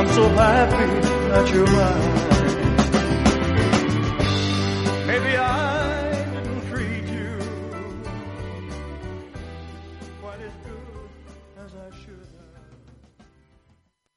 I'm 0.00 0.08
so 0.08 0.26
happy 0.30 0.86
that 1.28 1.50
you're 1.52 1.66
mine. 1.66 2.26
Maybe 5.06 5.36
I 5.36 6.24
didn't 6.32 6.66
treat 6.70 7.04
you 7.04 7.38
quite 10.22 10.40
as 10.40 10.52
good 10.64 10.80
as 11.58 11.74
I 11.74 11.90
should 11.98 12.14
have. 12.14 13.26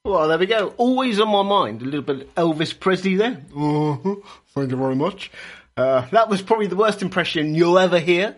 Well, 0.06 0.26
there 0.28 0.38
we 0.38 0.46
go. 0.46 0.72
Always 0.78 1.20
on 1.20 1.28
my 1.28 1.42
mind. 1.42 1.82
A 1.82 1.84
little 1.84 2.00
bit 2.00 2.16
of 2.22 2.34
Elvis 2.34 2.80
Presley 2.80 3.16
there. 3.16 3.44
Uh-huh. 3.54 4.14
Thank 4.54 4.70
you 4.70 4.78
very 4.78 4.96
much. 4.96 5.30
Uh, 5.76 6.06
that 6.12 6.30
was 6.30 6.40
probably 6.40 6.66
the 6.66 6.76
worst 6.76 7.02
impression 7.02 7.54
you'll 7.54 7.78
ever 7.78 7.98
hear. 7.98 8.36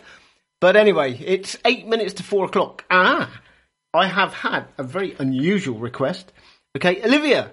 But 0.60 0.74
anyway, 0.74 1.16
it's 1.24 1.56
eight 1.64 1.86
minutes 1.86 2.14
to 2.14 2.24
four 2.24 2.46
o'clock. 2.46 2.84
Ah, 2.90 3.40
I 3.94 4.08
have 4.08 4.34
had 4.34 4.64
a 4.78 4.82
very 4.82 5.14
unusual 5.20 5.78
request. 5.78 6.32
Okay, 6.76 7.02
Olivia, 7.02 7.52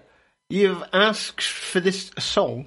you've 0.49 0.83
asked 0.91 1.43
for 1.43 1.79
this 1.79 2.11
song, 2.19 2.65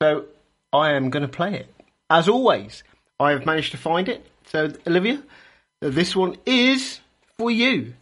so 0.00 0.24
I 0.72 0.92
am 0.92 1.10
going 1.10 1.20
to 1.20 1.28
play 1.28 1.52
it. 1.54 1.74
As 2.08 2.30
always, 2.30 2.82
I 3.20 3.32
have 3.32 3.44
managed 3.44 3.72
to 3.72 3.76
find 3.76 4.08
it. 4.08 4.26
So, 4.46 4.72
Olivia, 4.86 5.22
this 5.80 6.16
one 6.16 6.38
is 6.46 6.98
for 7.36 7.50
you. 7.50 7.92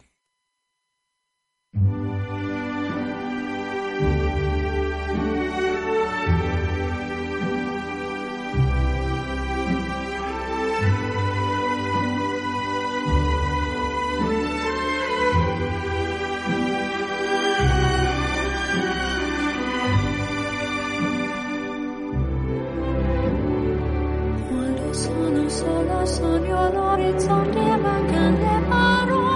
Sogno 26.05 26.57
all'orizzonte 26.57 27.59
mancano 27.59 28.37
le 28.37 28.61
parole. 28.67 29.29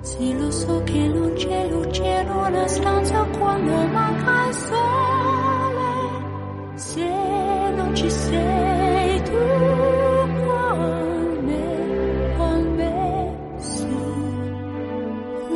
Sì 0.00 0.36
lo 0.38 0.50
so 0.50 0.82
che 0.84 1.08
non 1.08 1.32
c'è 1.34 1.68
luce 1.68 2.04
in 2.04 2.30
una 2.30 2.66
stanza 2.66 3.22
quando 3.38 3.86
manca 3.88 4.46
il 4.48 4.54
sole. 4.54 5.94
Se 6.74 7.08
non 7.74 7.94
ci 7.94 8.10
sei 8.10 9.22
tu 9.22 9.38
con 10.44 11.38
me, 11.44 12.34
con 12.36 12.74
me 12.76 13.36
su 13.58 13.86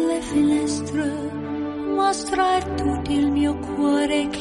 le 0.07 0.21
finestre 0.21 1.39
mostrar 1.95 2.65
tutto 2.77 3.11
il 3.13 3.31
mio 3.31 3.55
cuore 3.57 4.29
che 4.29 4.40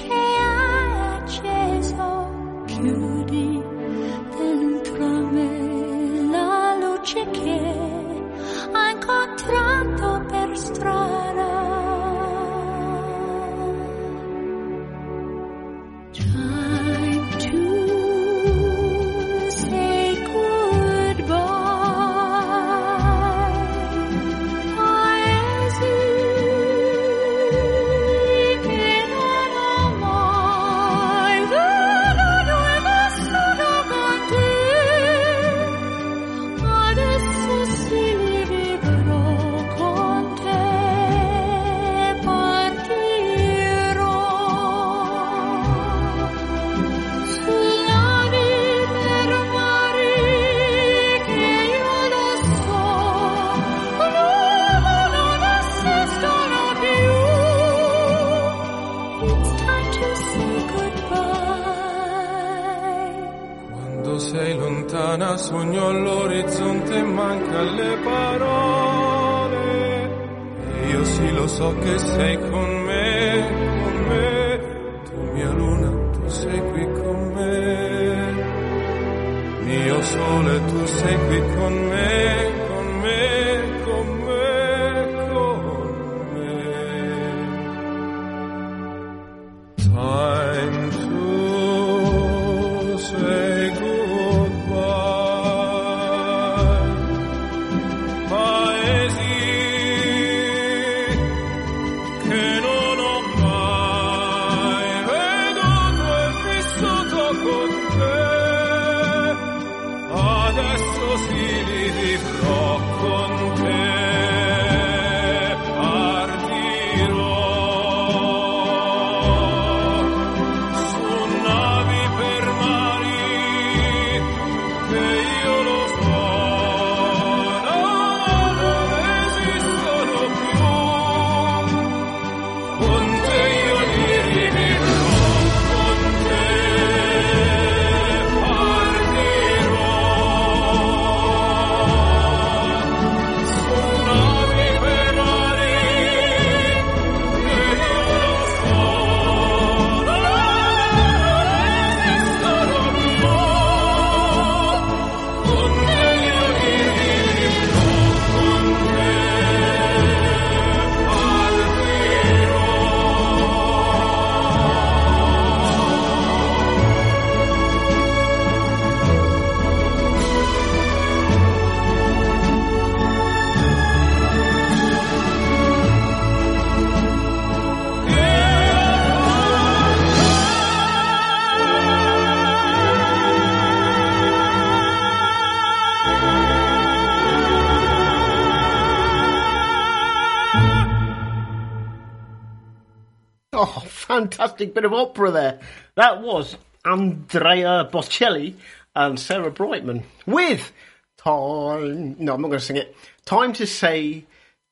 fantastic 194.39 194.73
bit 194.73 194.85
of 194.85 194.93
opera 194.93 195.31
there. 195.31 195.59
That 195.95 196.21
was 196.21 196.55
Andrea 196.85 197.89
Bocelli 197.91 198.55
and 198.95 199.19
Sarah 199.19 199.51
Brightman 199.51 200.03
with 200.25 200.71
Time. 201.17 202.15
No, 202.19 202.35
I'm 202.35 202.41
not 202.41 202.47
going 202.47 202.51
to 202.51 202.59
sing 202.61 202.77
it. 202.77 202.95
Time 203.25 203.51
to 203.53 203.67
say 203.67 204.23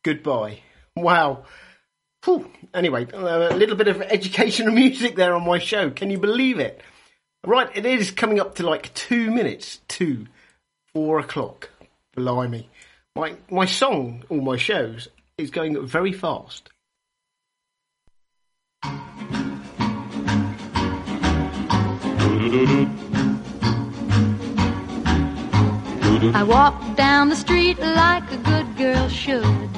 goodbye. 0.05 0.59
Wow. 0.95 1.43
Whew. 2.23 2.49
Anyway, 2.73 3.07
uh, 3.11 3.49
a 3.53 3.57
little 3.57 3.75
bit 3.75 3.89
of 3.89 4.01
educational 4.01 4.73
music 4.73 5.17
there 5.17 5.35
on 5.35 5.45
my 5.45 5.59
show. 5.59 5.89
Can 5.89 6.09
you 6.11 6.17
believe 6.17 6.59
it? 6.59 6.81
Right, 7.45 7.69
it 7.75 7.85
is 7.85 8.11
coming 8.11 8.39
up 8.39 8.55
to 8.55 8.65
like 8.65 8.93
two 8.93 9.29
minutes 9.31 9.81
to 9.89 10.27
four 10.93 11.19
o'clock. 11.19 11.69
Blimey. 12.15 12.69
My, 13.17 13.35
my 13.51 13.65
song, 13.65 14.23
all 14.29 14.39
my 14.39 14.55
shows, 14.55 15.09
is 15.37 15.49
going 15.49 15.85
very 15.85 16.13
fast. 16.13 16.69
I 26.33 26.43
walked 26.47 26.95
down 26.95 27.27
the 27.27 27.35
street 27.35 27.77
like 27.77 28.31
a 28.31 28.37
good 28.37 28.77
girl 28.77 29.09
should. 29.09 29.69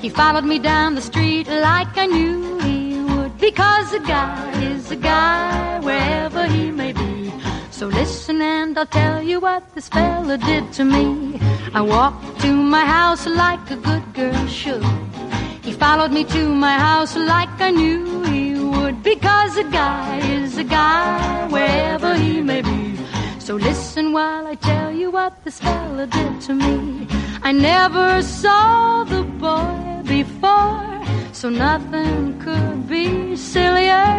He 0.00 0.08
followed 0.08 0.46
me 0.46 0.58
down 0.58 0.94
the 0.94 1.02
street 1.02 1.48
like 1.48 1.98
I 1.98 2.06
knew 2.06 2.58
he 2.60 2.98
would. 3.02 3.36
Because 3.38 3.92
a 3.92 4.00
guy 4.00 4.62
is 4.62 4.90
a 4.90 4.96
guy 4.96 5.80
wherever 5.80 6.46
he 6.46 6.70
may 6.70 6.94
be. 6.94 7.30
So 7.70 7.88
listen 7.88 8.40
and 8.40 8.78
I'll 8.78 8.86
tell 8.86 9.22
you 9.22 9.40
what 9.40 9.74
this 9.74 9.90
fella 9.90 10.38
did 10.38 10.72
to 10.74 10.84
me. 10.84 11.38
I 11.74 11.82
walked 11.82 12.40
to 12.40 12.50
my 12.54 12.86
house 12.86 13.26
like 13.26 13.70
a 13.70 13.76
good 13.76 14.14
girl 14.14 14.46
should. 14.46 14.82
He 15.62 15.72
followed 15.72 16.10
me 16.10 16.24
to 16.24 16.48
my 16.48 16.78
house 16.78 17.16
like 17.16 17.60
I 17.60 17.70
knew 17.70 18.22
he 18.22 18.53
would. 18.84 19.02
Because 19.02 19.56
a 19.56 19.64
guy 19.64 20.18
is 20.38 20.58
a 20.58 20.64
guy 20.64 21.48
wherever 21.48 22.14
he 22.14 22.40
may 22.40 22.62
be. 22.62 22.98
So 23.38 23.56
listen 23.56 24.12
while 24.12 24.46
I 24.46 24.54
tell 24.54 24.90
you 24.92 25.10
what 25.10 25.32
this 25.44 25.58
fella 25.58 26.06
did 26.06 26.40
to 26.46 26.52
me. 26.54 27.06
I 27.42 27.52
never 27.52 28.22
saw 28.22 29.04
the 29.04 29.22
boy 29.46 30.02
before, 30.18 31.04
so 31.32 31.48
nothing 31.50 32.38
could 32.44 32.88
be 32.88 33.36
sillier. 33.36 34.12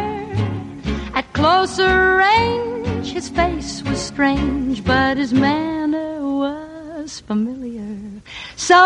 At 1.19 1.25
closer 1.33 1.93
range, 2.17 3.07
his 3.17 3.29
face 3.29 3.83
was 3.83 3.99
strange, 3.99 4.83
but 4.83 5.17
his 5.17 5.33
manner 5.33 6.13
was 6.43 7.19
familiar. 7.19 8.21
So 8.55 8.79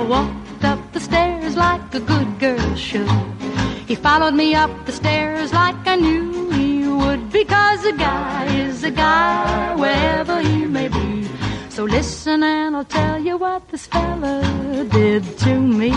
I 0.00 0.02
walked 0.14 0.64
up 0.64 0.80
the 0.92 1.00
stairs 1.00 1.56
like 1.56 1.94
a 1.94 2.00
good 2.00 2.30
girl 2.38 2.74
should. 2.76 3.31
He 3.92 3.96
followed 3.96 4.32
me 4.32 4.54
up 4.54 4.70
the 4.86 4.92
stairs 4.92 5.52
like 5.52 5.86
I 5.86 5.96
knew 5.96 6.50
he 6.52 6.88
would, 6.88 7.30
because 7.30 7.84
a 7.84 7.92
guy 7.92 8.46
is 8.46 8.84
a 8.84 8.90
guy 8.90 9.74
wherever 9.76 10.40
he 10.40 10.64
may 10.64 10.88
be. 10.88 11.28
So 11.68 11.84
listen 11.84 12.42
and 12.42 12.74
I'll 12.74 12.86
tell 12.86 13.18
you 13.22 13.36
what 13.36 13.68
this 13.68 13.84
fella 13.88 14.40
did 14.90 15.22
to 15.40 15.60
me. 15.60 15.92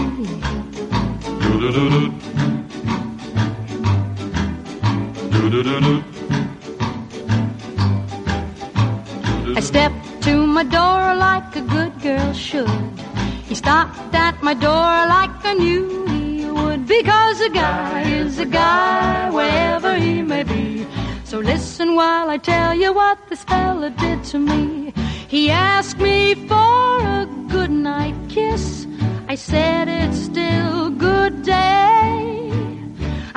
I 9.56 9.62
stepped 9.62 10.22
to 10.24 10.46
my 10.46 10.64
door 10.64 11.16
like 11.28 11.56
a 11.56 11.62
good 11.62 11.94
girl 12.02 12.34
should. 12.34 13.00
He 13.48 13.56
stopped 13.56 14.14
at 14.14 14.44
my 14.44 14.54
door 14.54 14.92
like 15.16 15.46
I 15.46 15.54
knew 15.54 16.15
would. 16.56 16.88
Because 16.88 17.38
a 17.42 17.50
guy 17.50 18.02
is 18.22 18.40
a 18.40 18.46
guy 18.46 19.30
wherever 19.38 19.92
he 20.06 20.22
may 20.22 20.44
be. 20.44 20.86
So 21.24 21.40
listen 21.40 21.96
while 21.96 22.30
I 22.30 22.38
tell 22.38 22.74
you 22.74 22.94
what 22.94 23.18
this 23.30 23.44
fella 23.44 23.90
did 23.90 24.24
to 24.32 24.38
me. 24.40 24.94
He 25.28 25.50
asked 25.50 26.00
me 26.00 26.36
for 26.50 26.90
a 27.22 27.28
good 27.56 27.72
night 27.72 28.16
kiss. 28.30 28.88
I 29.28 29.36
said 29.36 29.88
it's 29.88 30.20
still 30.32 30.90
good 30.92 31.44
day. 31.44 32.52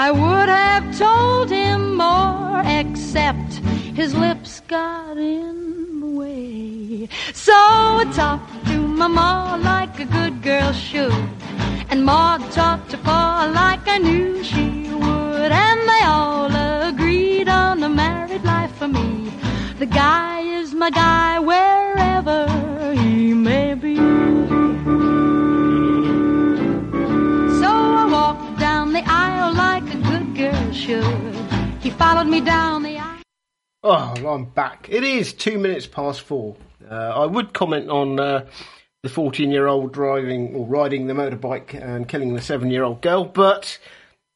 I 0.07 0.11
would 0.13 0.49
have 0.49 0.87
told 0.97 1.51
him 1.51 1.97
more, 1.97 2.63
except 2.81 3.55
his 4.01 4.15
lips 4.15 4.61
got 4.69 5.17
in 5.17 6.01
the 6.01 6.11
way. 6.21 7.09
So 7.33 7.53
I 8.03 8.05
talked 8.15 8.67
to 8.67 8.79
my 9.01 9.09
ma 9.09 9.57
like 9.57 9.99
a 9.99 10.05
good 10.05 10.41
girl 10.43 10.73
should. 10.73 11.58
And 11.91 12.05
Ma 12.05 12.37
talked 12.51 12.91
to 12.91 12.99
Pa 12.99 13.51
like 13.55 13.89
I 13.89 13.99
knew 13.99 14.45
she 14.45 14.93
would. 14.93 15.53
And 15.53 15.81
they 15.89 16.03
all 16.05 16.51
agreed 16.89 17.49
on 17.49 17.83
a 17.83 17.89
married 17.89 18.45
life 18.45 18.75
for 18.77 18.89
me. 18.89 19.33
The 19.79 19.87
guy 19.87 20.41
is 20.41 20.75
my 20.75 20.91
guy 20.91 21.39
wherever 21.39 22.47
he 22.95 23.33
may 23.33 23.75
be. 23.75 23.97
So 27.61 27.71
I 27.71 28.07
walked 28.11 28.59
down 28.59 28.93
the 28.93 29.03
aisle 29.07 29.55
like 29.55 29.85
a 29.95 29.99
good 30.11 30.37
girl 30.37 30.73
should. 30.73 31.35
He 31.81 31.91
followed 31.91 32.27
me 32.27 32.41
down 32.41 32.83
the 32.83 32.99
aisle. 32.99 33.23
Oh, 33.83 34.15
I'm 34.27 34.45
back. 34.45 34.89
It 34.91 35.05
is 35.05 35.33
two 35.33 35.57
minutes 35.59 35.87
past 35.87 36.21
four. 36.21 36.57
Uh, 36.91 36.95
I 36.95 37.27
would 37.27 37.53
comment 37.53 37.89
on 37.89 38.19
uh, 38.21 38.47
the 39.03 39.09
14 39.09 39.51
year 39.51 39.67
old 39.67 39.93
driving 39.93 40.55
or 40.55 40.67
riding 40.67 41.07
the 41.07 41.15
motorbike 41.15 41.75
and 41.75 42.09
killing 42.09 42.35
the 42.35 42.43
seven 42.43 42.71
year 42.71 42.83
old 42.83 43.01
girl, 43.01 43.25
but 43.25 43.79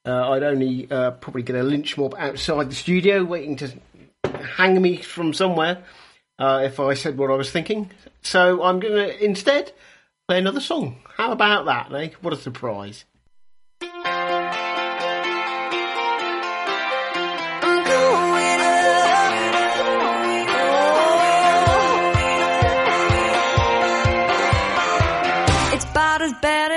uh, 0.07 0.31
I'd 0.31 0.43
only 0.43 0.91
uh, 0.91 1.13
probably 1.13 1.43
get 1.43 1.57
a 1.57 1.63
lynch 1.63 1.97
mob 1.97 2.15
outside 2.19 2.71
the 2.71 2.75
studio 2.75 3.25
waiting 3.25 3.57
to 3.57 3.73
hang 4.25 4.81
me 4.81 4.97
from 4.97 5.33
somewhere 5.33 5.83
uh, 6.39 6.63
if 6.65 6.81
I 6.81 6.95
said 6.95 7.19
what 7.19 7.31
I 7.31 7.35
was 7.35 7.51
thinking. 7.51 7.91
So 8.23 8.63
I'm 8.63 8.81
going 8.81 8.95
to 8.95 9.25
instead 9.25 9.73
play 10.29 10.39
another 10.39 10.61
song. 10.61 11.01
How 11.17 11.33
about 11.33 11.67
that, 11.67 11.93
eh? 11.95 12.11
What 12.21 12.33
a 12.33 12.37
surprise. 12.37 13.05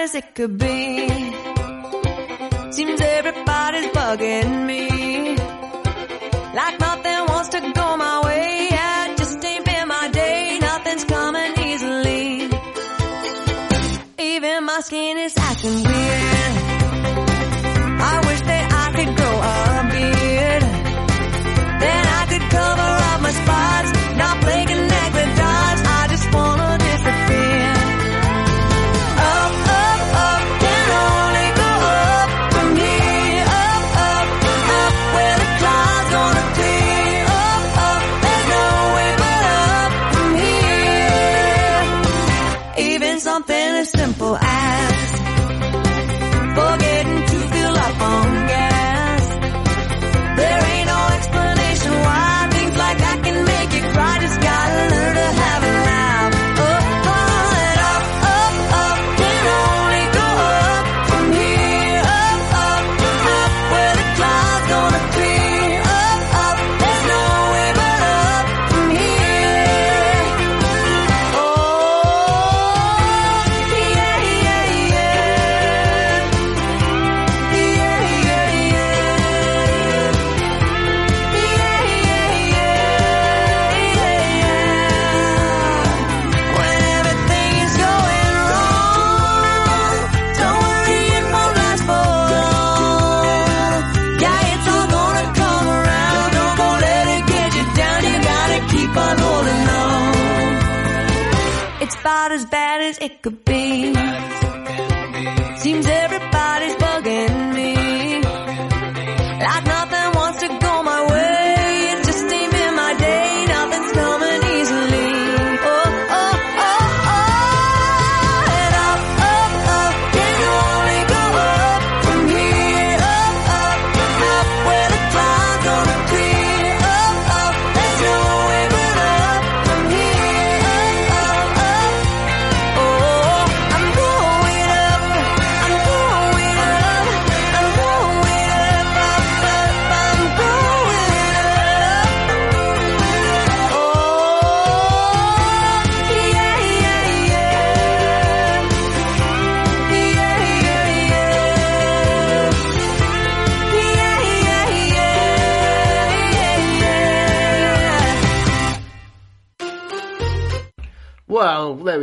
As 0.06 0.14
it 0.14 0.36
could 0.36 0.56
be. 0.60 1.08
Seems 2.76 3.02
everybody's 3.18 3.88
bugging 3.98 4.54
me. 4.70 4.84
Like 6.60 6.80
nothing 6.80 7.20
wants 7.32 7.50
to 7.56 7.60
go 7.80 7.88
my 7.98 8.18
way. 8.26 8.70
It 8.72 9.18
just 9.18 9.44
ain't 9.44 9.66
been 9.66 9.88
my 9.88 10.08
day. 10.22 10.60
Nothing's 10.62 11.06
coming 11.06 11.54
easily. 11.70 12.50
Even 14.20 14.56
my 14.66 14.80
skin 14.88 15.18
is 15.18 15.34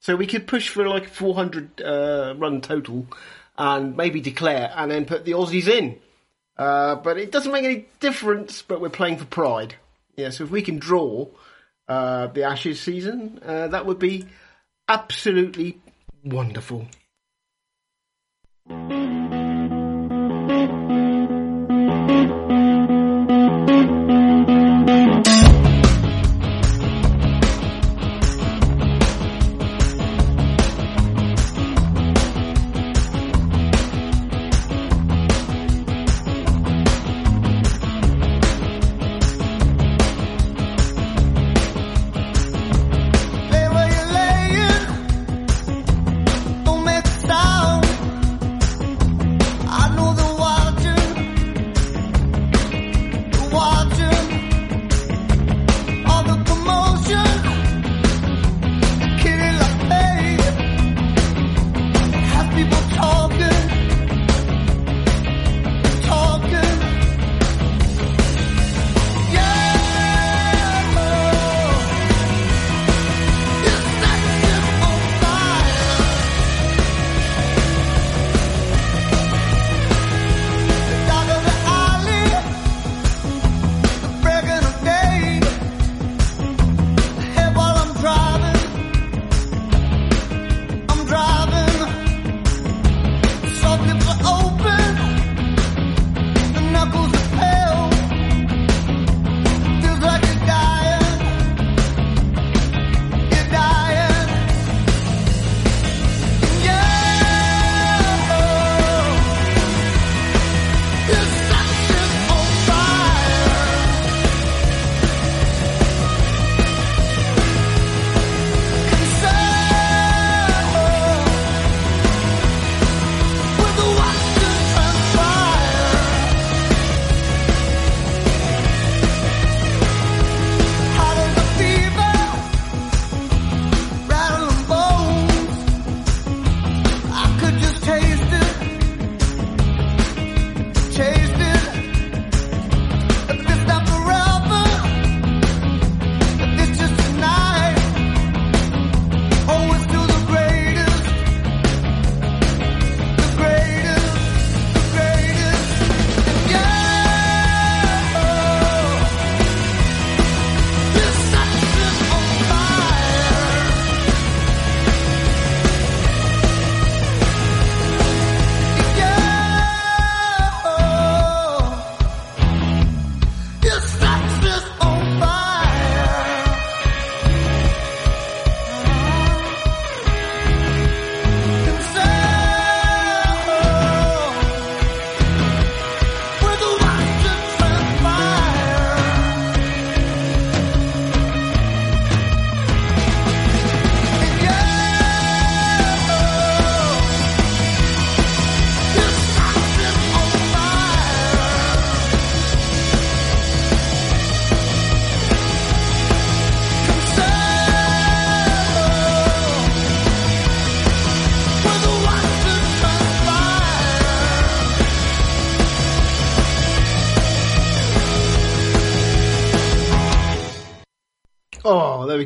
So 0.00 0.16
we 0.16 0.26
could 0.26 0.46
push 0.46 0.68
for 0.68 0.86
like 0.88 1.08
400 1.08 1.82
uh, 1.82 2.34
run 2.36 2.60
total 2.60 3.06
and 3.58 3.96
maybe 3.96 4.20
declare 4.20 4.72
and 4.76 4.90
then 4.90 5.04
put 5.04 5.24
the 5.24 5.32
Aussies 5.32 5.68
in. 5.68 5.98
Uh, 6.56 6.94
but 6.96 7.18
it 7.18 7.30
doesn't 7.30 7.52
make 7.52 7.64
any 7.64 7.86
difference, 8.00 8.62
but 8.62 8.80
we're 8.80 8.88
playing 8.88 9.18
for 9.18 9.24
pride. 9.26 9.74
Yeah, 10.16 10.30
so 10.30 10.44
if 10.44 10.50
we 10.50 10.62
can 10.62 10.78
draw 10.78 11.26
uh, 11.88 12.28
the 12.28 12.44
Ashes 12.44 12.80
season, 12.80 13.40
uh, 13.44 13.68
that 13.68 13.86
would 13.86 13.98
be 13.98 14.26
absolutely 14.88 15.78
wonderful. 16.24 16.86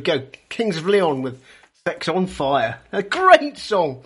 Go. 0.03 0.27
Kings 0.49 0.77
of 0.77 0.87
Leon 0.87 1.23
with 1.23 1.43
Sex 1.87 2.09
on 2.09 2.27
Fire. 2.27 2.81
A 2.93 3.03
great 3.03 3.59
song. 3.59 4.05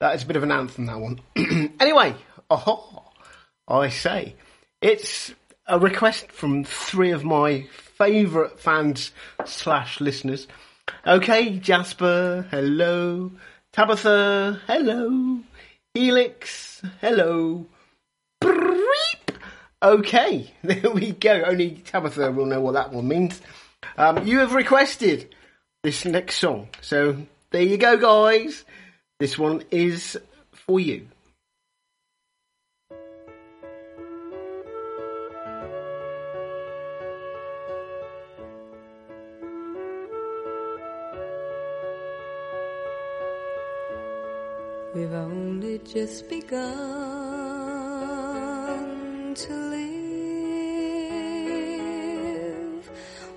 That 0.00 0.14
is 0.14 0.24
a 0.24 0.26
bit 0.26 0.36
of 0.36 0.42
an 0.42 0.52
anthem, 0.52 0.86
that 0.86 0.98
one. 0.98 1.20
anyway, 1.80 2.14
oh, 2.50 3.04
I 3.68 3.88
say, 3.88 4.34
it's 4.80 5.32
a 5.66 5.78
request 5.78 6.30
from 6.30 6.64
three 6.64 7.10
of 7.10 7.24
my 7.24 7.62
favourite 7.96 8.60
fans 8.60 9.12
slash 9.46 10.00
listeners. 10.00 10.46
Okay, 11.06 11.58
Jasper, 11.58 12.46
hello. 12.50 13.30
Tabitha, 13.72 14.60
hello. 14.66 15.40
Helix, 15.94 16.82
hello. 17.00 17.66
Breep. 18.40 19.30
Okay, 19.82 20.52
there 20.62 20.90
we 20.90 21.12
go. 21.12 21.44
Only 21.46 21.82
Tabitha 21.84 22.32
will 22.32 22.46
know 22.46 22.60
what 22.60 22.74
that 22.74 22.92
one 22.92 23.08
means. 23.08 23.40
Um, 23.96 24.26
you 24.26 24.40
have 24.40 24.54
requested 24.54 25.34
this 25.82 26.04
next 26.04 26.36
song. 26.36 26.68
So 26.80 27.16
there 27.50 27.62
you 27.62 27.76
go, 27.76 27.96
guys. 27.96 28.64
This 29.18 29.38
one 29.38 29.62
is 29.70 30.18
for 30.52 30.80
you. 30.80 31.06
We've 44.94 45.12
only 45.12 45.78
just 45.80 46.28
begun 46.28 46.64
to 49.34 49.52
live. 49.52 49.93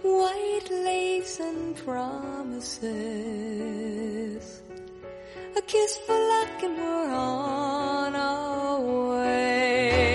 White 0.07 0.69
lace 0.71 1.41
and 1.41 1.75
promises. 1.75 2.87
A 5.57 5.61
kiss 5.61 5.97
for 6.05 6.17
luck 6.17 6.63
and 6.63 6.77
we're 6.77 7.11
on 7.11 8.15
our 8.15 8.79
way. 8.79 10.06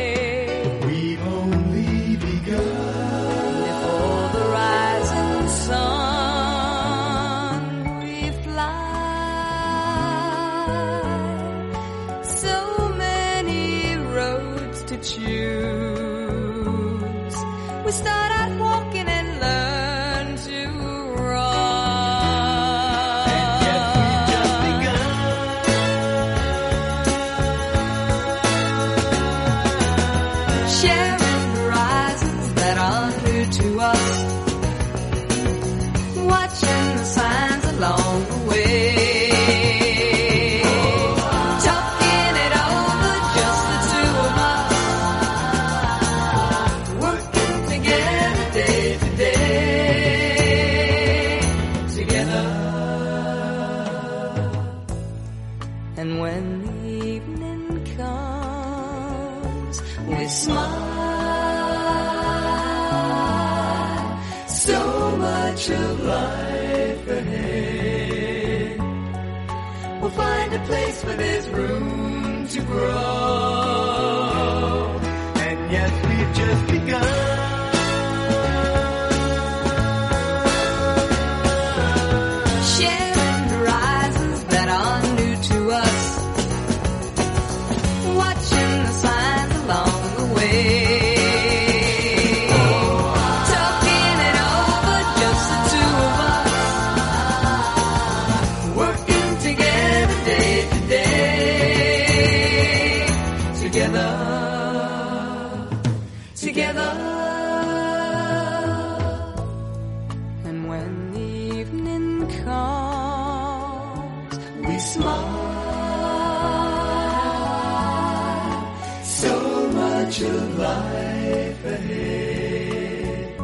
Of 120.20 120.58
life 120.58 121.64
ahead. 121.64 123.40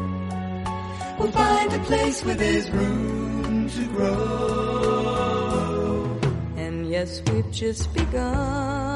We'll 1.18 1.32
find 1.32 1.72
a 1.72 1.78
place 1.80 2.22
where 2.24 2.34
there's 2.34 2.70
room 2.70 3.70
to 3.70 3.86
grow. 3.86 4.18
And 6.56 6.90
yes, 6.90 7.22
we've 7.26 7.50
just 7.50 7.94
begun. 7.94 8.87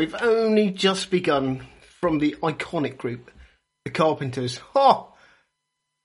We've 0.00 0.22
only 0.22 0.70
just 0.70 1.10
begun 1.10 1.60
from 2.00 2.20
the 2.20 2.34
iconic 2.42 2.96
group, 2.96 3.30
the 3.84 3.90
Carpenters. 3.90 4.58
Oh, 4.74 5.12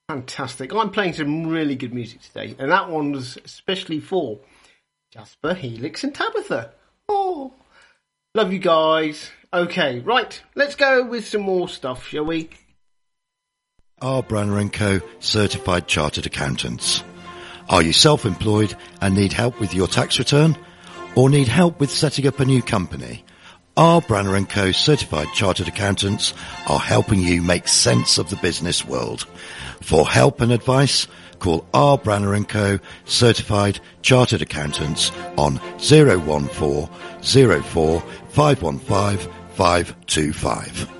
fantastic. 0.09 0.73
I'm 0.73 0.89
playing 0.91 1.13
some 1.13 1.47
really 1.47 1.77
good 1.77 1.93
music 1.93 2.21
today, 2.21 2.57
and 2.59 2.71
that 2.71 2.89
one 2.89 3.13
was 3.13 3.37
especially 3.45 4.01
for 4.01 4.39
Jasper, 5.13 5.53
Helix, 5.53 6.03
and 6.03 6.13
Tabitha. 6.13 6.73
Oh, 7.07 7.53
love 8.33 8.51
you 8.51 8.59
guys. 8.59 9.29
Okay, 9.53 9.99
right, 9.99 10.41
let's 10.55 10.75
go 10.75 11.05
with 11.05 11.25
some 11.25 11.43
more 11.43 11.69
stuff, 11.69 12.05
shall 12.05 12.25
we? 12.25 12.49
R. 14.01 14.21
Branner 14.21 14.69
& 14.71 14.73
Co. 14.73 14.99
Certified 15.21 15.87
Chartered 15.87 16.25
Accountants. 16.25 17.01
Are 17.69 17.81
you 17.81 17.93
self-employed 17.93 18.75
and 18.99 19.15
need 19.15 19.31
help 19.31 19.61
with 19.61 19.73
your 19.73 19.87
tax 19.87 20.19
return? 20.19 20.57
Or 21.15 21.29
need 21.29 21.47
help 21.47 21.79
with 21.79 21.89
setting 21.89 22.27
up 22.27 22.41
a 22.41 22.45
new 22.45 22.61
company? 22.61 23.24
R. 23.77 24.01
Branner 24.01 24.47
& 24.47 24.49
Co. 24.49 24.71
Certified 24.71 25.27
Chartered 25.33 25.67
Accountants 25.67 26.33
are 26.67 26.79
helping 26.79 27.19
you 27.19 27.41
make 27.41 27.67
sense 27.67 28.17
of 28.17 28.29
the 28.29 28.37
business 28.37 28.85
world. 28.85 29.23
For 29.81 30.07
help 30.07 30.39
and 30.39 30.53
advice, 30.53 31.07
call 31.39 31.65
R. 31.73 31.97
Branner 31.97 32.47
& 32.47 32.47
Co. 32.47 32.79
Certified 33.03 33.81
Chartered 34.01 34.41
Accountants 34.41 35.11
on 35.37 35.57
014 35.79 36.87
04 37.63 38.01
515 38.29 39.31
525. 39.55 40.94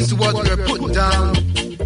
Listen 0.00 0.16
to 0.16 0.24
what 0.24 0.34
we're 0.34 0.66
putting 0.66 0.92
down. 0.92 1.36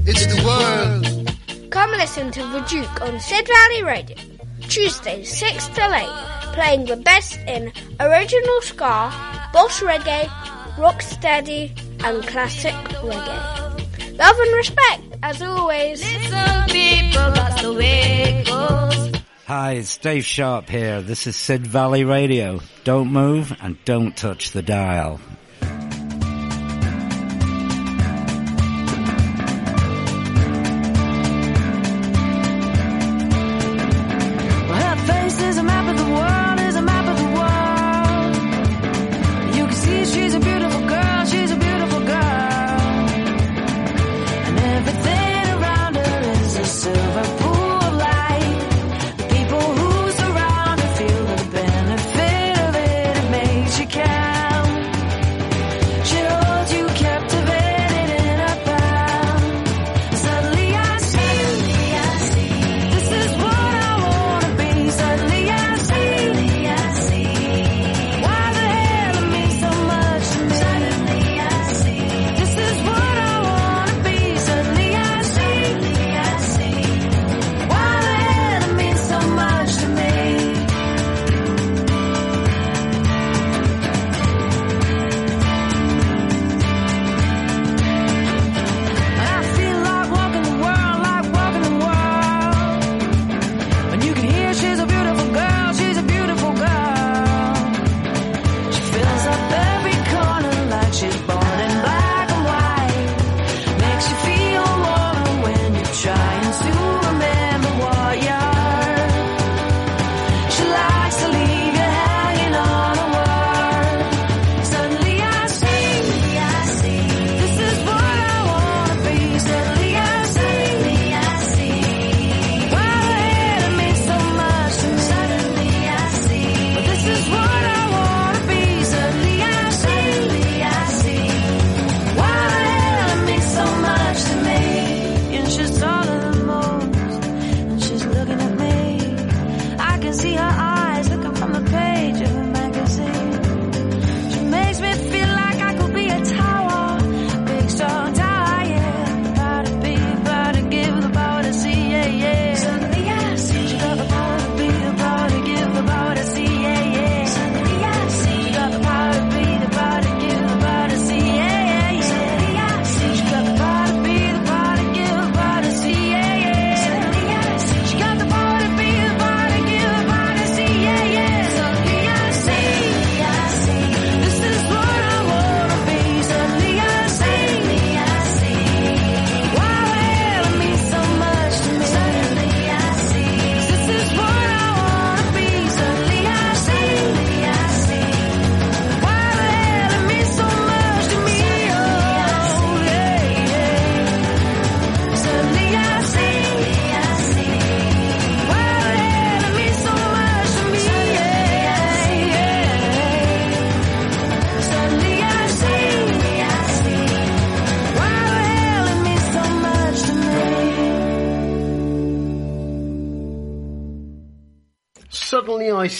It's 0.06 0.24
the 0.26 0.40
world. 0.46 1.72
Come 1.72 1.90
listen 1.90 2.30
to 2.30 2.42
The 2.46 2.60
Duke 2.60 3.00
on 3.00 3.18
Sid 3.18 3.48
Valley 3.48 3.82
Radio. 3.82 4.16
Tuesdays 4.60 5.36
6 5.36 5.68
till 5.70 5.92
8. 5.92 6.06
Playing 6.52 6.84
the 6.84 6.94
best 6.94 7.40
in 7.48 7.72
original 7.98 8.60
ska, 8.60 9.10
boss 9.52 9.80
reggae, 9.80 10.28
rocksteady, 10.76 11.76
and 12.04 12.24
classic 12.24 12.74
reggae. 13.02 14.16
Love 14.16 14.38
and 14.38 14.54
respect, 14.54 15.02
as 15.24 15.42
always. 15.42 16.00
Some 16.28 16.66
people, 16.68 17.32
that's 17.32 17.62
the 17.62 17.72
way 17.72 18.44
it 18.44 18.46
goes. 18.46 19.22
Hi, 19.46 19.72
it's 19.72 19.96
Dave 19.96 20.24
Sharp 20.24 20.68
here. 20.68 21.02
This 21.02 21.26
is 21.26 21.34
Sid 21.34 21.66
Valley 21.66 22.04
Radio. 22.04 22.60
Don't 22.84 23.10
move 23.10 23.56
and 23.60 23.76
don't 23.84 24.16
touch 24.16 24.52
the 24.52 24.62
dial. 24.62 25.18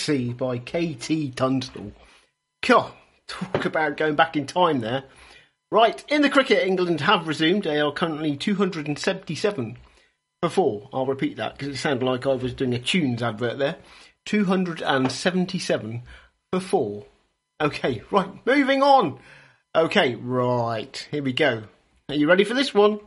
By 0.07 0.59
KT 0.59 1.35
Tunstall. 1.35 1.93
Cool. 2.63 2.91
Talk 3.27 3.65
about 3.65 3.97
going 3.97 4.17
back 4.17 4.37
in 4.37 4.47
time 4.47 4.81
there. 4.81 5.05
Right, 5.71 6.05
in 6.09 6.23
the 6.23 6.29
cricket, 6.29 6.67
England 6.67 7.01
have 7.01 7.27
resumed. 7.27 7.65
They 7.65 7.81
are 7.81 7.91
currently 7.91 8.37
277 8.37 9.79
for 10.43 10.49
four. 10.49 10.89
I'll 10.93 11.07
repeat 11.07 11.39
that 11.39 11.57
because 11.57 11.75
it 11.75 11.79
sounded 11.79 12.05
like 12.05 12.27
I 12.27 12.35
was 12.35 12.53
doing 12.53 12.75
a 12.75 12.79
tunes 12.79 13.23
advert 13.23 13.59
there. 13.59 13.77
277 14.27 16.03
for 16.53 16.61
four. 16.61 17.07
Okay, 17.61 18.03
right, 18.11 18.47
moving 18.47 18.83
on. 18.83 19.19
Okay, 19.75 20.17
right, 20.17 21.09
here 21.11 21.23
we 21.23 21.33
go. 21.33 21.65
Are 22.11 22.15
you 22.15 22.29
ready 22.29 22.45
for 22.45 22.55
this 22.55 22.75
one? 22.75 23.01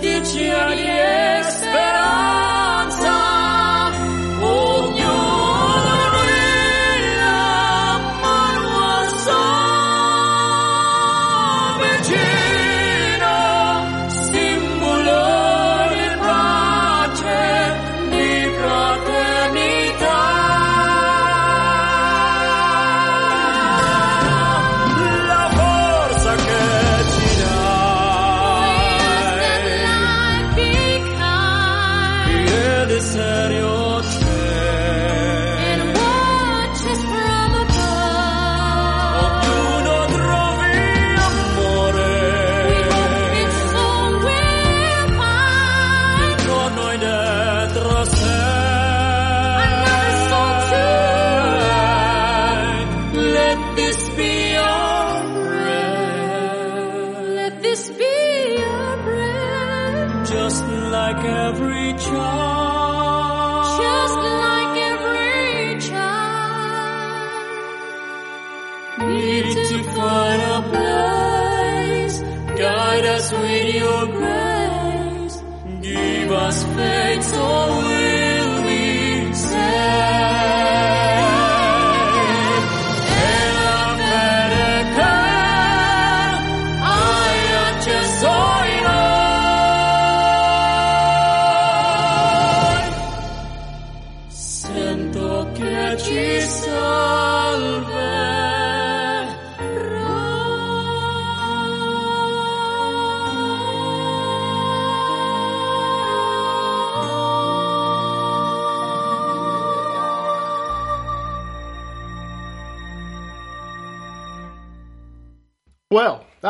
giusticia 0.00 0.74
di 0.74 1.33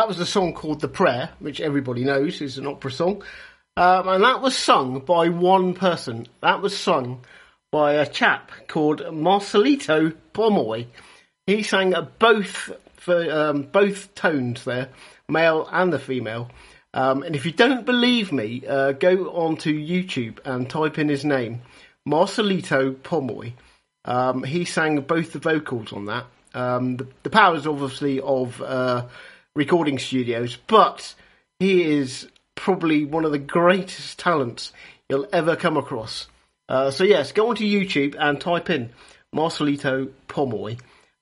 that 0.05 0.09
was 0.09 0.21
a 0.21 0.27
song 0.27 0.53
called 0.53 0.83
The 0.83 0.89
Prayer, 0.89 1.31
which 1.39 1.63
everybody 1.63 2.05
knows 2.05 2.43
is 2.43 2.59
an 2.59 2.67
opera 2.67 2.93
song. 2.93 3.23
Um, 3.75 4.07
and 4.07 4.23
that 4.23 4.43
was 4.43 4.55
sung 4.55 5.01
by 5.01 5.31
one 5.31 5.73
person. 5.73 6.27
That 6.43 6.61
was 6.61 6.77
sung 6.77 7.25
by 7.73 7.95
a 7.95 8.07
chap 8.07 8.53
called 8.69 9.01
Marcelito 9.15 10.13
Pomoy. 10.35 10.89
He 11.47 11.63
sang 11.63 11.95
both 12.19 12.71
for 12.97 13.33
um, 13.33 13.63
both 13.63 14.15
tones 14.15 14.65
there, 14.65 14.91
male 15.27 15.67
and 15.73 15.91
the 15.91 15.99
female. 15.99 16.51
Um, 16.93 17.23
and 17.23 17.35
if 17.35 17.47
you 17.47 17.53
don't 17.53 17.87
believe 17.87 18.31
me, 18.31 18.63
uh, 18.69 18.93
go 18.93 19.31
onto 19.31 19.73
YouTube 19.73 20.39
and 20.45 20.69
type 20.69 20.99
in 20.99 21.09
his 21.09 21.25
name, 21.25 21.63
Marcelito 22.05 22.93
Pomoy. 22.93 23.55
Um, 24.05 24.43
he 24.43 24.67
sang 24.67 25.01
both 25.01 25.33
the 25.33 25.39
vocals 25.39 25.95
on 25.95 26.05
that. 26.05 26.27
Um, 26.53 26.99
the, 26.99 27.07
the, 27.23 27.31
powers, 27.31 27.67
obviously, 27.67 28.21
of 28.21 28.61
uh, 28.61 29.07
recording 29.55 30.01
studios, 30.01 30.57
but 30.67 31.15
he 31.61 31.97
is 31.97 32.29
probably 32.57 33.05
one 33.05 33.25
of 33.25 33.31
the 33.31 33.39
greatest 33.39 34.19
talents 34.19 34.73
you'll 35.09 35.29
ever 35.33 35.55
come 35.55 35.77
across. 35.77 36.27
Uh, 36.69 36.91
so 36.91 37.05
yes, 37.05 37.31
go 37.31 37.49
onto 37.51 37.65
YouTube 37.65 38.17
and 38.19 38.41
type 38.41 38.69
in 38.69 38.91
Marcelito 39.33 40.09
Pomeroy, 40.27 40.77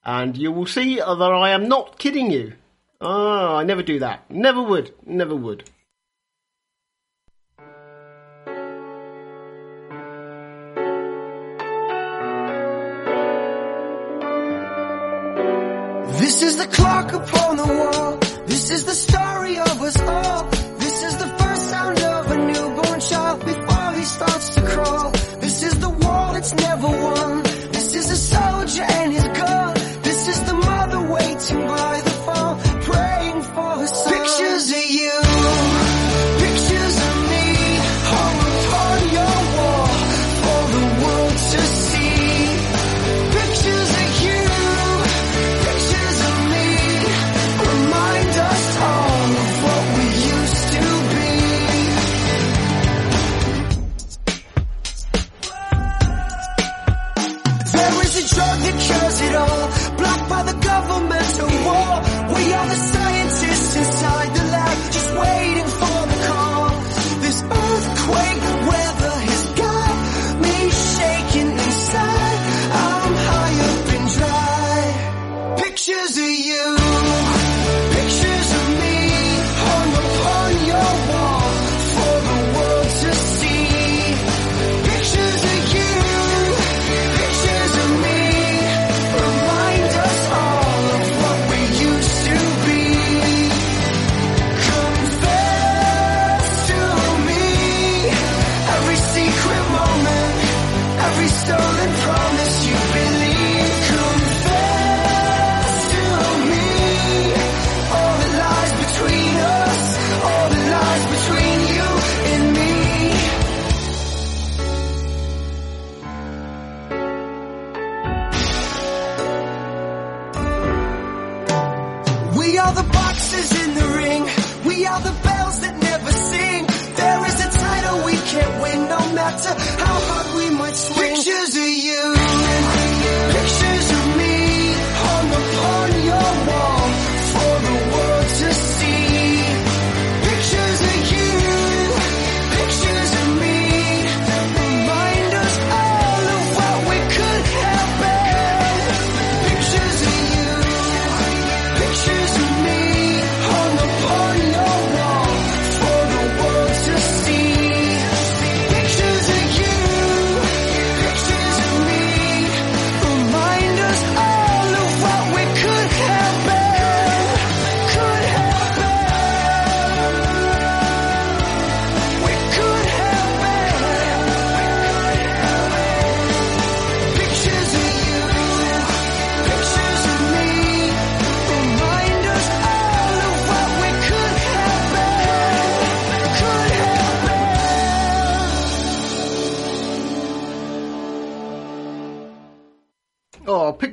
and 0.04 0.36
you 0.36 0.50
will 0.50 0.66
see 0.66 0.96
that 0.96 1.06
I 1.06 1.50
am 1.50 1.68
not 1.68 1.98
kidding 1.98 2.30
you. 2.30 2.54
Ah, 3.02 3.56
I 3.56 3.64
never 3.64 3.82
do 3.82 3.98
that. 3.98 4.30
Never 4.30 4.62
would. 4.62 4.94
Never 5.04 5.36
would. 5.36 5.68
This 16.42 16.54
is 16.54 16.58
the 16.66 16.76
clock 16.76 17.12
upon 17.12 17.56
the 17.56 17.66
wall. 17.66 18.18
This 18.46 18.68
is 18.68 18.84
the 18.84 18.96
story 18.96 19.60
of 19.60 19.80
us 19.80 20.00
all. 20.00 20.42
This 20.76 21.02
is 21.04 21.16
the 21.16 21.28
first 21.38 21.70
sound 21.70 22.00
of 22.00 22.30
a 22.32 22.36
newborn 22.36 22.98
child 22.98 23.44
before 23.44 23.92
he 23.92 24.02
starts 24.02 24.54
to 24.56 24.62
crawl. 24.62 25.10
This 25.38 25.62
is 25.62 25.78
the 25.78 25.88
war 25.88 26.32
that's 26.34 26.52
never 26.54 26.88
won. 26.88 27.51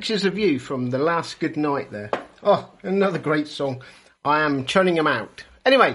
Pictures 0.00 0.24
of 0.24 0.38
you 0.38 0.58
from 0.58 0.88
the 0.88 0.98
last 0.98 1.40
good 1.40 1.58
night 1.58 1.92
there. 1.92 2.10
Oh, 2.42 2.72
another 2.82 3.18
great 3.18 3.46
song. 3.46 3.82
I 4.24 4.40
am 4.40 4.64
churning 4.64 4.94
them 4.94 5.06
out. 5.06 5.44
Anyway, 5.66 5.94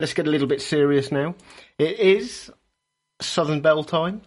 let's 0.00 0.14
get 0.14 0.26
a 0.26 0.30
little 0.30 0.46
bit 0.46 0.62
serious 0.62 1.12
now. 1.12 1.34
It 1.76 1.98
is 2.00 2.50
Southern 3.20 3.60
Belle 3.60 3.84
time. 3.84 4.22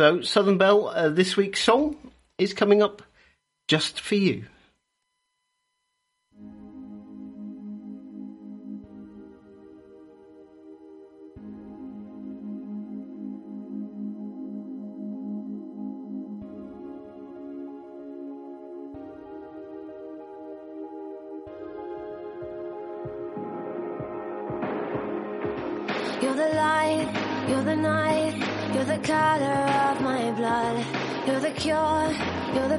So, 0.00 0.22
Southern 0.22 0.56
Belle, 0.56 0.88
uh, 0.88 1.10
this 1.10 1.36
week's 1.36 1.62
song 1.62 1.98
is 2.38 2.54
coming 2.54 2.82
up 2.82 3.02
just 3.68 4.00
for 4.00 4.14
you. 4.14 4.46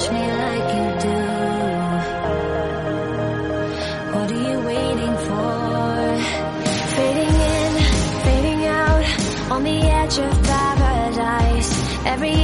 Touch 0.00 0.12
me 0.12 0.20
like 0.20 0.68
you 0.76 0.86
do. 1.06 1.18
What 4.14 4.32
are 4.32 4.42
you 4.50 4.58
waiting 4.60 5.16
for? 5.26 5.50
Fading 6.96 7.36
in, 7.56 7.72
fading 8.24 8.66
out, 8.66 9.04
on 9.52 9.62
the 9.64 9.80
edge 10.00 10.18
of 10.18 10.42
paradise. 10.42 11.70
Every 12.06 12.34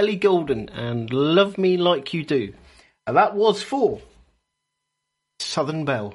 Ellie 0.00 0.16
Goulding 0.16 0.70
and 0.70 1.12
Love 1.12 1.58
Me 1.58 1.76
Like 1.76 2.14
You 2.14 2.24
Do. 2.24 2.54
And 3.06 3.18
that 3.18 3.34
was 3.34 3.62
for 3.62 4.00
Southern 5.38 5.84
Belle. 5.84 6.14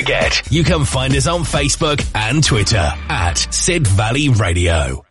you 0.49 0.63
can 0.63 0.85
find 0.85 1.15
us 1.15 1.27
on 1.27 1.41
Facebook 1.41 2.05
and 2.15 2.43
Twitter 2.43 2.91
at 3.09 3.35
Sid 3.53 3.87
Valley 3.87 4.29
Radio. 4.29 5.10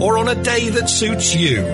or 0.00 0.18
on 0.18 0.28
a 0.28 0.42
day 0.42 0.68
that 0.70 0.88
suits 0.88 1.34
you. 1.34 1.64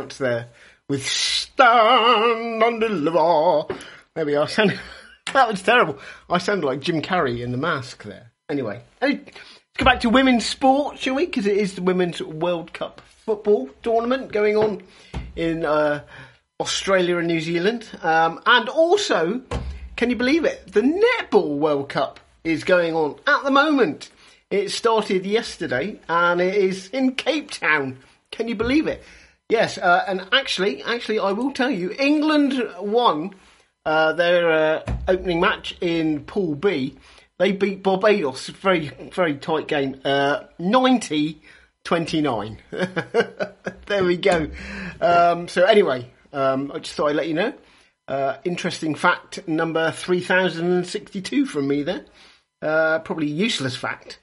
Ants 0.04 0.18
there 0.18 0.48
with 0.86 1.06
Stand 1.06 2.62
and 2.62 2.78
Deliver. 2.78 3.74
There 4.14 4.26
we 4.26 4.36
are. 4.36 4.46
Sound- 4.46 4.78
that 5.32 5.48
was 5.48 5.62
terrible. 5.62 5.98
I 6.28 6.36
sounded 6.36 6.66
like 6.66 6.80
Jim 6.80 7.00
Carrey 7.00 7.40
in 7.40 7.52
The 7.52 7.56
Mask 7.56 8.02
there. 8.02 8.30
Anyway, 8.50 8.82
let's 9.00 9.30
go 9.78 9.86
back 9.86 10.00
to 10.00 10.10
women's 10.10 10.44
sport, 10.44 10.98
shall 10.98 11.14
we? 11.14 11.24
Because 11.24 11.46
it 11.46 11.56
is 11.56 11.74
the 11.74 11.80
Women's 11.80 12.20
World 12.20 12.74
Cup 12.74 13.00
football 13.24 13.70
tournament 13.82 14.30
going 14.30 14.58
on 14.58 14.82
in 15.36 15.64
uh, 15.64 16.02
Australia 16.60 17.16
and 17.16 17.26
New 17.26 17.40
Zealand. 17.40 17.88
Um, 18.02 18.42
and 18.44 18.68
also, 18.68 19.40
can 19.96 20.10
you 20.10 20.16
believe 20.16 20.44
it? 20.44 20.70
The 20.70 20.82
Netball 20.82 21.56
World 21.56 21.88
Cup 21.88 22.20
is 22.44 22.62
going 22.62 22.94
on 22.94 23.16
at 23.26 23.42
the 23.42 23.50
moment. 23.50 24.10
It 24.50 24.70
started 24.70 25.24
yesterday 25.24 25.98
and 26.10 26.42
it 26.42 26.56
is 26.56 26.88
in 26.88 27.14
Cape 27.14 27.52
Town. 27.52 28.00
Can 28.30 28.48
you 28.48 28.54
believe 28.54 28.86
it? 28.86 29.02
Yes, 29.48 29.76
uh, 29.78 30.04
and 30.06 30.26
actually, 30.32 30.82
actually, 30.82 31.18
I 31.18 31.32
will 31.32 31.52
tell 31.52 31.70
you, 31.70 31.94
England 31.98 32.66
won 32.80 33.34
uh, 33.84 34.12
their 34.14 34.50
uh, 34.50 34.82
opening 35.06 35.40
match 35.40 35.76
in 35.80 36.24
Pool 36.24 36.54
B. 36.54 36.96
They 37.38 37.52
beat 37.52 37.82
Barbados. 37.82 38.48
Very, 38.48 38.88
very 39.12 39.34
tight 39.36 39.68
game. 39.68 40.00
Uh, 40.04 40.44
90 40.58 41.42
29. 41.84 42.58
there 42.70 44.04
we 44.04 44.16
go. 44.16 44.50
Um, 45.00 45.48
so 45.48 45.64
anyway, 45.64 46.10
um, 46.32 46.72
I 46.74 46.78
just 46.78 46.96
thought 46.96 47.10
I'd 47.10 47.16
let 47.16 47.28
you 47.28 47.34
know. 47.34 47.52
Uh, 48.08 48.36
interesting 48.44 48.94
fact 48.94 49.46
number 49.46 49.90
3062 49.90 51.46
from 51.46 51.68
me 51.68 51.82
there. 51.82 52.04
Uh, 52.62 53.00
probably 53.00 53.26
useless 53.26 53.76
fact. 53.76 54.18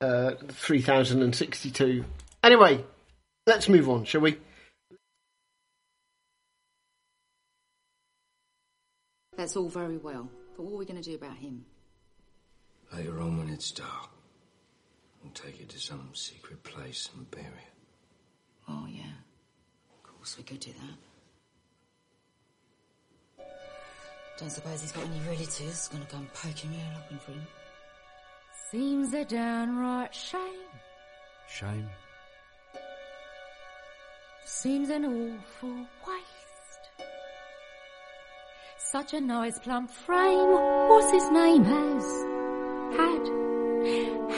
Uh, 0.00 0.32
3062. 0.48 2.04
Anyway, 2.44 2.84
let's 3.46 3.68
move 3.68 3.88
on, 3.88 4.04
shall 4.04 4.20
we? 4.20 4.38
That's 9.36 9.56
all 9.56 9.68
very 9.68 9.96
well, 9.96 10.28
but 10.56 10.64
what 10.64 10.74
are 10.74 10.78
we 10.78 10.84
going 10.84 11.00
to 11.02 11.08
do 11.10 11.14
about 11.14 11.36
him? 11.36 11.64
Later 12.92 13.20
on, 13.20 13.38
when 13.38 13.48
it's 13.48 13.70
dark, 13.70 14.10
we'll 15.22 15.32
take 15.32 15.60
it 15.60 15.70
to 15.70 15.78
some 15.78 16.10
secret 16.14 16.62
place 16.62 17.08
and 17.16 17.30
bury 17.30 17.46
it. 17.46 17.72
Oh, 18.68 18.86
yeah. 18.88 19.02
Of 19.94 20.02
course 20.02 20.36
we 20.36 20.44
could 20.44 20.60
do 20.60 20.72
that. 20.72 20.98
Don't 24.38 24.50
suppose 24.50 24.80
he's 24.82 24.92
got 24.92 25.04
any 25.04 25.20
relatives 25.28 25.88
going 25.88 26.04
to 26.04 26.10
come 26.10 26.28
poking 26.34 26.70
around 26.70 26.94
looking 27.02 27.18
for 27.18 27.32
him. 27.32 27.46
Seems 28.70 29.12
a 29.14 29.24
downright 29.24 30.14
shame. 30.14 30.40
Shame? 31.48 31.88
Seems 34.44 34.90
an 34.90 35.04
awful 35.04 35.70
waste. 35.70 36.31
Such 38.92 39.14
a 39.14 39.20
nice 39.22 39.58
plump 39.58 39.90
frame. 39.90 40.52
What's 40.90 41.10
his 41.10 41.30
name? 41.30 41.64
Has. 41.64 42.04
Had. 42.98 43.24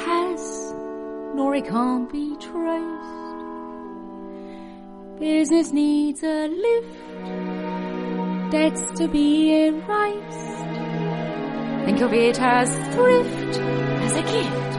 Has. 0.06 0.72
Nor 1.34 1.56
he 1.56 1.60
can't 1.60 2.08
be 2.12 2.36
traced. 2.36 3.40
Business 5.18 5.72
needs 5.72 6.22
a 6.22 6.46
lift. 6.46 6.96
Debts 8.52 8.92
to 8.96 9.08
be 9.08 9.66
erased. 9.66 10.64
Think 11.84 12.00
of 12.02 12.12
it 12.12 12.40
as 12.40 12.70
thrift. 12.94 13.58
As 14.06 14.12
a 14.12 14.22
gift. 14.22 14.78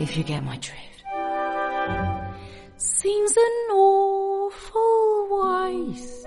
If 0.00 0.16
you 0.16 0.24
get 0.24 0.42
my 0.42 0.56
drift. 0.56 1.04
Seems 2.78 3.36
an 3.36 3.70
awful 3.70 5.28
waste. 5.30 6.26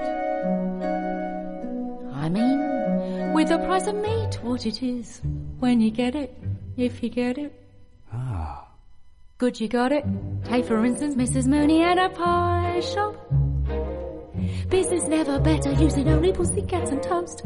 With 3.42 3.50
the 3.50 3.58
price 3.58 3.88
of 3.88 3.96
meat, 3.96 4.38
what 4.44 4.68
it 4.68 4.84
is 4.84 5.20
when 5.58 5.82
you 5.82 5.90
get 5.90 6.14
it, 6.14 6.32
if 6.78 7.02
you 7.02 7.10
get 7.10 7.40
it. 7.40 7.52
Ah. 8.14 8.68
Good, 9.40 9.60
you 9.60 9.68
got 9.68 9.92
it. 9.92 10.06
Take 10.44 10.66
for 10.66 10.86
instance 10.86 11.16
Mrs. 11.16 11.48
Mooney 11.48 11.82
at 11.82 11.98
a 11.98 12.10
pie 12.10 12.82
shop. 12.82 13.16
Business 14.70 15.08
never 15.08 15.40
better, 15.40 15.72
using 15.72 16.08
only 16.10 16.32
pussy 16.32 16.62
cats 16.62 16.92
and 16.92 17.02
toast. 17.02 17.42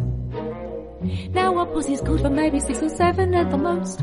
Now 1.30 1.60
a 1.60 1.66
pussy's 1.66 2.02
good 2.02 2.20
for 2.20 2.30
maybe 2.30 2.60
six 2.60 2.84
or 2.84 2.90
seven 2.90 3.34
at 3.34 3.50
the 3.50 3.58
most. 3.58 4.02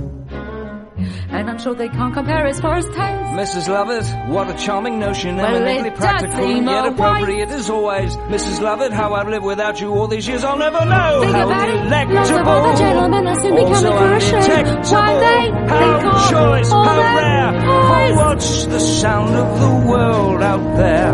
Mm-hmm. 1.03 1.35
And 1.35 1.51
I'm 1.51 1.59
sure 1.59 1.75
they 1.75 1.89
can't 1.89 2.15
compare 2.15 2.47
as 2.47 2.61
far 2.61 2.77
as 2.77 2.87
taste. 2.87 2.99
Mrs. 2.99 3.69
Lovett, 3.69 4.07
what 4.29 4.49
a 4.51 4.55
charming 4.55 4.99
notion, 4.99 5.37
Well, 5.37 5.47
eminently 5.57 5.91
practical 5.91 6.45
and 6.45 6.67
yet 6.67 6.85
a 6.87 6.89
appropriate 6.89 7.49
as 7.51 7.71
always. 7.71 8.17
Mrs. 8.17 8.61
Lovett, 8.61 8.93
how 8.93 9.15
I've 9.15 9.29
lived 9.29 9.45
without 9.45 9.81
you 9.81 9.91
all 9.93 10.07
these 10.09 10.27
years, 10.29 10.45
I'll 10.45 10.59
never 10.59 10.85
know. 10.85 11.21
Think 11.23 11.35
how 11.35 11.47
about 11.47 11.69
it. 11.69 12.13
Lots 12.13 12.31
of 12.31 12.79
gentlemen 12.79 13.27
are 13.27 13.41
soon 13.41 13.59
also 13.59 13.91
for 13.99 14.15
a 14.15 14.21
shame. 14.21 14.35
undetectable. 14.43 14.93
Why 14.93 15.19
they 15.19 15.51
How 15.69 15.97
of 15.99 16.31
choice, 16.31 16.71
how 16.71 17.17
rare. 17.17 17.53
For 18.13 18.17
what's 18.17 18.67
the 18.67 18.81
sound 18.81 19.35
of 19.35 19.61
the 19.61 19.91
world 19.91 20.43
out 20.43 20.77
there? 20.77 21.13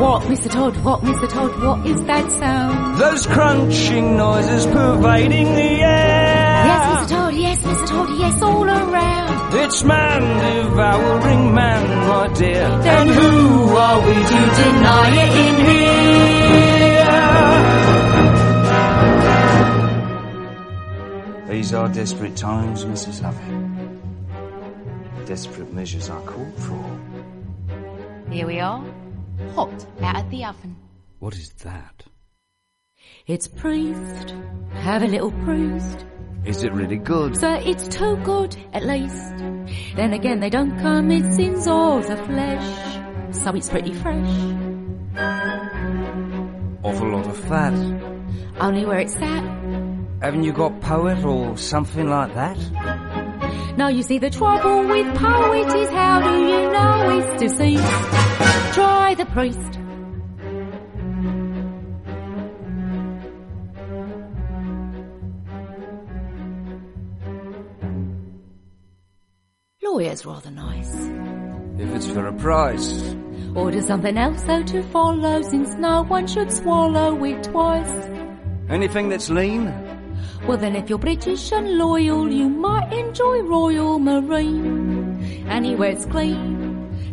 What, 0.00 0.22
Mr. 0.22 0.50
Todd? 0.50 0.76
What, 0.84 1.00
Mr. 1.02 1.28
Todd? 1.28 1.62
What 1.62 1.86
is 1.86 2.02
that 2.04 2.30
sound? 2.32 2.98
Those 2.98 3.26
crunching 3.26 4.16
noises 4.16 4.66
pervading 4.66 5.54
the 5.54 5.82
air. 5.82 6.64
Yes, 6.66 7.04
Mr. 7.04 7.08
Todd. 7.10 7.34
Yes, 7.34 7.62
Mr. 7.62 7.86
Todd. 7.88 8.18
Yes, 8.18 8.42
all 8.42 8.64
around. 8.64 9.29
It's 9.52 9.82
man 9.82 10.22
devouring 10.38 11.52
man, 11.54 12.08
my 12.08 12.28
dear. 12.34 12.68
Then 12.82 13.08
who 13.08 13.76
are 13.76 14.00
we 14.06 14.14
to 14.14 14.46
deny 14.62 15.10
it 15.24 15.32
in 15.46 15.54
here? 15.66 15.90
These 21.48 21.74
are 21.74 21.88
desperate 21.88 22.36
times, 22.36 22.84
Mrs. 22.84 23.22
Lovett. 23.22 25.26
Desperate 25.26 25.72
measures 25.72 26.08
are 26.08 26.22
called 26.22 26.54
for. 26.54 27.00
Here 28.30 28.46
we 28.46 28.60
are, 28.60 28.84
hot 29.54 29.84
out 30.00 30.22
of 30.24 30.30
the 30.30 30.44
oven. 30.44 30.76
What 31.18 31.34
is 31.34 31.50
that? 31.64 32.04
It's 33.26 33.48
priest. 33.48 34.32
Have 34.74 35.02
a 35.02 35.06
little 35.06 35.32
bruised. 35.32 36.04
Is 36.44 36.62
it 36.62 36.72
really 36.72 36.96
good? 36.96 37.36
Sir, 37.36 37.60
it's 37.64 37.86
too 37.88 38.16
good, 38.24 38.56
at 38.72 38.84
least. 38.84 39.36
Then 39.94 40.12
again, 40.14 40.40
they 40.40 40.50
don't 40.50 40.78
come 40.80 41.10
in 41.10 41.32
sins 41.32 41.66
of 41.66 42.06
the 42.06 42.16
flesh. 42.16 42.98
So 43.32 43.54
it's 43.54 43.68
pretty 43.68 43.92
fresh. 43.92 44.28
Awful 46.82 47.08
lot 47.10 47.26
of 47.26 47.36
fat. 47.44 47.74
Only 48.58 48.86
where 48.86 49.00
it's 49.00 49.16
at. 49.16 49.44
Haven't 50.22 50.44
you 50.44 50.52
got 50.52 50.80
poet 50.80 51.24
or 51.24 51.56
something 51.56 52.08
like 52.08 52.34
that? 52.34 52.58
Now 53.76 53.88
you 53.88 54.02
see 54.02 54.18
the 54.18 54.30
trouble 54.30 54.86
with 54.86 55.14
poet 55.16 55.74
is 55.76 55.88
how 55.90 56.20
do 56.20 56.46
you 56.46 56.72
know 56.72 57.18
it's 57.18 57.40
deceased? 57.40 58.74
Try 58.74 59.14
the 59.16 59.26
priest. 59.26 59.79
Rather 70.10 70.50
nice. 70.50 70.92
If 71.78 71.94
it's 71.94 72.06
for 72.06 72.26
a 72.26 72.32
price. 72.32 73.14
Order 73.54 73.80
something 73.80 74.18
else 74.18 74.42
though 74.42 74.64
to 74.64 74.82
follow 74.82 75.40
since 75.42 75.74
no 75.76 76.02
one 76.02 76.26
should 76.26 76.50
swallow 76.50 77.24
it 77.24 77.44
twice. 77.44 78.08
Anything 78.68 79.08
that's 79.08 79.30
lean? 79.30 79.72
Well 80.48 80.58
then 80.58 80.74
if 80.74 80.90
you're 80.90 80.98
British 80.98 81.52
and 81.52 81.78
loyal 81.78 82.28
you 82.28 82.48
might 82.48 82.92
enjoy 82.92 83.42
Royal 83.42 84.00
Marine. 84.00 85.46
Anywhere 85.48 85.90
it's 85.90 86.06
clean. 86.06 86.49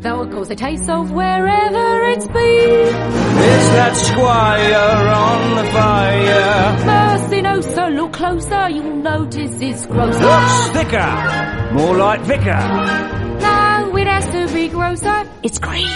Though 0.07 0.21
of 0.21 0.31
course 0.31 0.49
it 0.49 0.57
tastes 0.59 0.87
of 0.87 1.11
wherever 1.11 2.03
it's 2.11 2.27
been. 2.27 2.95
It's 3.51 3.69
that 3.77 3.93
squire 3.97 5.03
on 5.25 5.55
the 5.57 5.65
fire. 5.69 6.85
Mercy 6.85 7.41
no 7.41 7.59
sir, 7.59 7.89
look 7.89 8.13
closer, 8.13 8.69
you'll 8.69 8.95
notice 8.95 9.59
it's 9.59 9.85
grosser. 9.85 10.21
Looks 10.21 10.69
thicker. 10.69 11.73
More 11.73 11.97
like 11.97 12.21
vicar. 12.21 12.63
No, 13.41 13.97
it 13.97 14.07
has 14.07 14.25
to 14.27 14.53
be 14.53 14.69
grosser. 14.69 15.29
It's 15.43 15.59
green. 15.59 15.91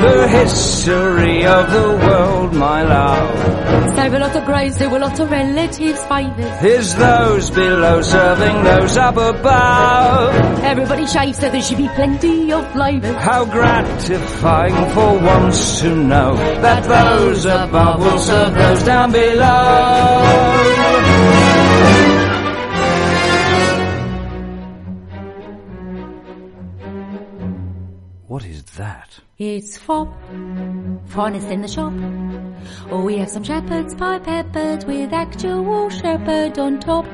The 0.00 0.28
history 0.28 1.44
of 1.44 1.70
the 1.70 1.88
world, 2.06 2.54
my 2.54 2.82
love. 2.82 3.94
Save 3.94 4.14
a 4.14 4.18
lot 4.18 4.34
of 4.34 4.44
graves, 4.46 4.78
do 4.78 4.96
a 4.96 4.98
lot 4.98 5.20
of 5.20 5.30
relatives' 5.30 6.02
favours. 6.04 6.64
Is 6.64 6.94
those 6.96 7.50
below 7.50 8.00
serving 8.00 8.64
those 8.64 8.96
up 8.96 9.16
above? 9.18 10.34
Everybody 10.64 11.06
shaves 11.06 11.38
so 11.38 11.50
there 11.50 11.60
should 11.60 11.76
be 11.76 11.88
plenty 11.88 12.50
of 12.50 12.72
flavours. 12.72 13.14
How 13.16 13.44
gratifying 13.44 14.90
for 14.94 15.18
once 15.18 15.80
to 15.80 15.94
know 15.94 16.34
that 16.62 16.82
those 16.84 17.44
above 17.44 18.00
will 18.00 18.18
serve 18.18 18.54
those 18.54 18.82
down 18.84 19.12
below. 19.12 20.50
What 28.28 28.46
is 28.46 28.62
that? 28.78 29.09
It's 29.42 29.78
fop, 29.78 30.12
finest 31.06 31.48
in 31.48 31.62
the 31.62 31.66
shop. 31.66 31.94
Or 32.90 33.02
we 33.02 33.16
have 33.16 33.30
some 33.30 33.42
shepherd's 33.42 33.94
pie 33.94 34.18
peppered 34.18 34.84
with 34.84 35.14
actual 35.14 35.88
shepherd 35.88 36.58
on 36.58 36.78
top. 36.78 37.06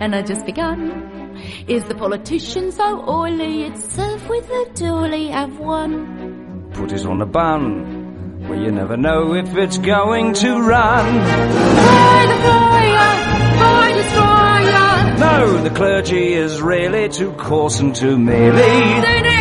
And 0.00 0.14
I 0.14 0.22
just 0.22 0.46
begun. 0.46 1.36
Is 1.68 1.84
the 1.84 1.96
politician 1.96 2.72
so 2.72 3.06
oily? 3.06 3.64
It's 3.64 3.84
served 3.92 4.26
with 4.26 4.48
a 4.48 4.70
doily. 4.72 5.28
Have 5.28 5.58
one. 5.58 6.70
Put 6.72 6.92
it 6.92 7.04
on 7.04 7.20
a 7.20 7.26
bun, 7.26 8.48
where 8.48 8.58
you 8.58 8.72
never 8.72 8.96
know 8.96 9.34
if 9.34 9.54
it's 9.54 9.76
going 9.76 10.32
to 10.32 10.62
run. 10.62 11.04
Fry 11.04 12.26
the 12.26 12.38
flyer, 12.40 13.12
fry 13.58 13.92
destroyer. 13.92 15.18
No, 15.18 15.62
the 15.62 15.74
clergy 15.76 16.32
is 16.32 16.62
really 16.62 17.10
too 17.10 17.32
coarse 17.32 17.80
and 17.80 17.94
too 17.94 18.18
merely. 18.18 19.33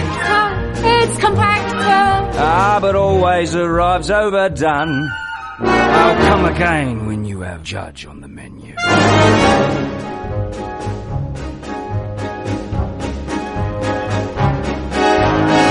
It's 0.85 1.17
compactor. 1.17 2.33
Ah, 2.35 2.79
but 2.81 2.95
always 2.95 3.55
arrives 3.55 4.09
overdone. 4.11 5.09
I'll 5.59 6.15
come 6.29 6.45
again 6.45 7.05
when 7.05 7.25
you 7.25 7.41
have 7.41 7.63
judge 7.63 8.05
on 8.05 8.21
the 8.21 8.27
menu. 8.27 8.75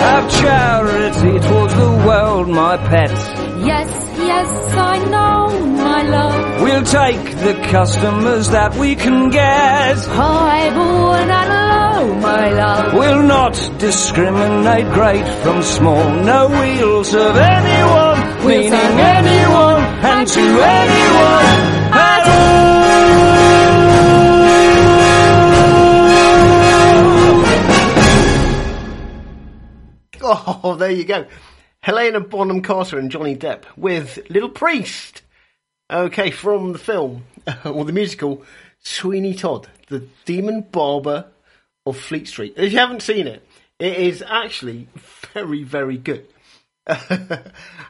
Have 0.03 0.31
charity 0.31 1.39
towards 1.49 1.75
the 1.75 1.91
world, 2.07 2.49
my 2.49 2.77
pets. 2.77 3.42
Yes, 3.65 3.89
yes, 4.19 4.75
I 4.75 4.99
know, 4.99 5.67
my 5.77 6.03
love. 6.03 6.63
We'll 6.63 6.83
take 6.83 7.25
the 7.47 7.55
customers 7.71 8.49
that 8.51 8.75
we 8.77 8.97
can 8.97 9.31
get. 9.31 9.99
High, 9.99 10.71
born 10.71 11.31
and 11.31 11.49
low, 11.49 12.15
my 12.21 12.51
love. 12.51 12.95
We'll 12.95 13.23
not 13.23 13.55
discriminate 13.79 14.93
great 14.93 15.29
from 15.43 15.63
small. 15.63 16.11
No, 16.25 16.49
we'll 16.49 17.05
serve 17.05 17.37
anyone, 17.37 18.45
We'll 18.45 18.49
meaning 18.49 18.71
serve 18.73 18.99
anyone, 18.99 19.83
and 20.11 20.27
to 20.27 20.41
anyone 20.41 21.47
at 21.95 22.23
Oh, 30.65 30.77
there 30.79 30.91
you 30.91 31.05
go. 31.05 31.27
Helena 31.83 32.21
Bonham 32.21 32.63
Carter 32.63 32.97
and 32.97 33.11
Johnny 33.11 33.37
Depp 33.37 33.65
with 33.77 34.19
Little 34.31 34.49
Priest. 34.49 35.23
Okay, 35.91 36.31
from 36.31 36.73
the 36.73 36.79
film, 36.79 37.25
or 37.65 37.85
the 37.85 37.93
musical, 37.93 38.45
Sweeney 38.79 39.35
Todd, 39.35 39.69
the 39.89 40.07
Demon 40.25 40.63
Barber 40.63 41.27
of 41.85 41.99
Fleet 41.99 42.29
Street. 42.29 42.55
If 42.57 42.73
you 42.73 42.79
haven't 42.79 43.03
seen 43.03 43.27
it, 43.27 43.47
it 43.81 43.99
is 43.99 44.23
actually 44.23 44.87
very, 45.35 45.65
very 45.65 45.97
good. 45.97 46.27
and 46.87 47.43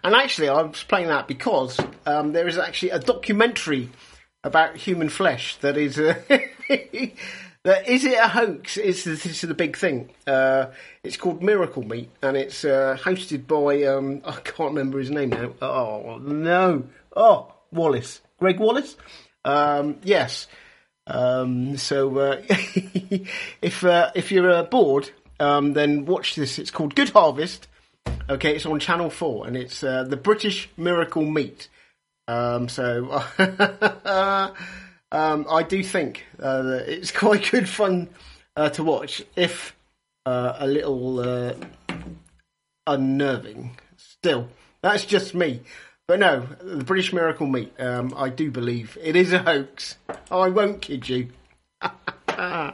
actually, 0.04 0.48
I 0.48 0.62
was 0.62 0.82
playing 0.84 1.08
that 1.08 1.28
because 1.28 1.78
um, 2.06 2.32
there 2.32 2.48
is 2.48 2.56
actually 2.56 2.90
a 2.90 2.98
documentary 2.98 3.90
about 4.42 4.76
human 4.76 5.10
flesh 5.10 5.56
that 5.58 5.76
is. 5.76 5.98
Uh, 5.98 6.14
is 7.64 8.04
it 8.04 8.18
a 8.18 8.28
hoax? 8.28 8.76
Is 8.76 9.04
this 9.04 9.24
is 9.24 9.40
the 9.42 9.54
big 9.54 9.76
thing? 9.76 10.10
Uh, 10.26 10.66
it's 11.04 11.16
called 11.16 11.42
Miracle 11.42 11.82
Meat, 11.82 12.10
and 12.20 12.36
it's 12.36 12.64
uh, 12.64 12.96
hosted 13.00 13.46
by 13.46 13.84
um, 13.84 14.22
I 14.26 14.32
can't 14.32 14.70
remember 14.70 14.98
his 14.98 15.10
name 15.10 15.30
now. 15.30 15.52
Oh 15.62 16.18
no! 16.18 16.84
Oh 17.14 17.52
Wallace, 17.70 18.20
Gregg 18.38 18.58
Wallace. 18.58 18.96
Um, 19.44 19.98
yes. 20.02 20.46
Um, 21.06 21.76
so 21.76 22.16
uh, 22.18 22.42
if 23.62 23.84
uh, 23.84 24.10
if 24.14 24.32
you're 24.32 24.50
uh, 24.50 24.62
bored, 24.64 25.10
um, 25.40 25.72
then 25.72 26.04
watch 26.04 26.34
this. 26.34 26.58
It's 26.58 26.70
called 26.70 26.94
Good 26.94 27.10
Harvest. 27.10 27.68
Okay, 28.28 28.56
it's 28.56 28.66
on 28.66 28.78
Channel 28.80 29.10
Four, 29.10 29.46
and 29.46 29.56
it's 29.56 29.82
uh, 29.82 30.04
the 30.04 30.16
British 30.16 30.68
Miracle 30.76 31.24
Meat. 31.24 31.68
Um, 32.28 32.68
so 32.68 33.22
um, 35.12 35.46
I 35.48 35.62
do 35.62 35.82
think 35.84 36.24
uh, 36.40 36.62
that 36.62 36.88
it's 36.88 37.12
quite 37.24 37.48
good 37.50 37.68
fun 37.68 38.08
uh, 38.56 38.70
to 38.70 38.82
watch, 38.82 39.22
if 39.36 39.76
uh, 40.26 40.54
a 40.58 40.66
little 40.66 41.20
uh, 41.20 41.54
unnerving. 42.86 43.76
Still, 43.96 44.48
that's 44.80 45.04
just 45.04 45.34
me. 45.34 45.60
But 46.08 46.18
no, 46.18 46.48
the 46.60 46.82
British 46.84 47.12
Miracle 47.12 47.46
Meat. 47.46 47.72
Um, 47.78 48.12
I 48.16 48.28
do 48.28 48.50
believe 48.50 48.98
it 49.00 49.14
is 49.14 49.32
a 49.32 49.38
hoax. 49.38 49.96
I 50.30 50.48
won't 50.48 50.80
kid 50.82 51.08
you. 51.08 51.28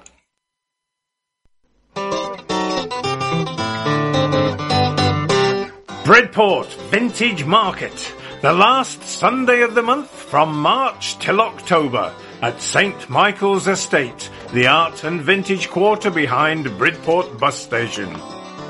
Bridport 6.05 6.69
Vintage 6.91 7.45
Market. 7.45 8.15
The 8.41 8.53
last 8.53 9.03
Sunday 9.03 9.63
of 9.63 9.75
the 9.75 9.83
month 9.83 10.09
from 10.09 10.59
March 10.59 11.19
till 11.19 11.41
October 11.41 12.15
at 12.41 12.61
St. 12.61 13.09
Michael's 13.11 13.67
Estate, 13.67 14.31
the 14.53 14.67
art 14.67 15.05
and 15.05 15.21
vintage 15.21 15.69
quarter 15.69 16.11
behind 16.11 16.79
Bridport 16.79 17.39
Bus 17.39 17.59
Station. 17.59 18.15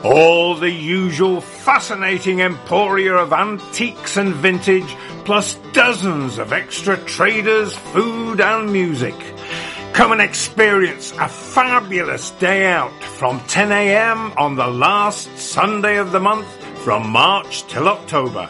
All 0.05 0.55
the 0.55 0.70
usual 0.70 1.40
fascinating 1.40 2.40
emporia 2.40 3.15
of 3.15 3.32
antiques 3.32 4.16
and 4.16 4.35
vintage, 4.35 4.97
plus 5.24 5.57
dozens 5.73 6.39
of 6.39 6.53
extra 6.53 6.97
traders, 6.97 7.74
food 7.74 8.40
and 8.40 8.73
music. 8.73 9.15
Come 9.93 10.12
and 10.12 10.20
experience 10.20 11.12
a 11.19 11.28
fabulous 11.28 12.31
day 12.32 12.66
out 12.66 13.03
from 13.03 13.40
10am 13.40 14.36
on 14.36 14.55
the 14.55 14.69
last 14.69 15.36
Sunday 15.36 15.97
of 15.97 16.12
the 16.12 16.20
month 16.20 16.47
from 16.85 17.11
March 17.11 17.66
till 17.66 17.89
October. 17.89 18.49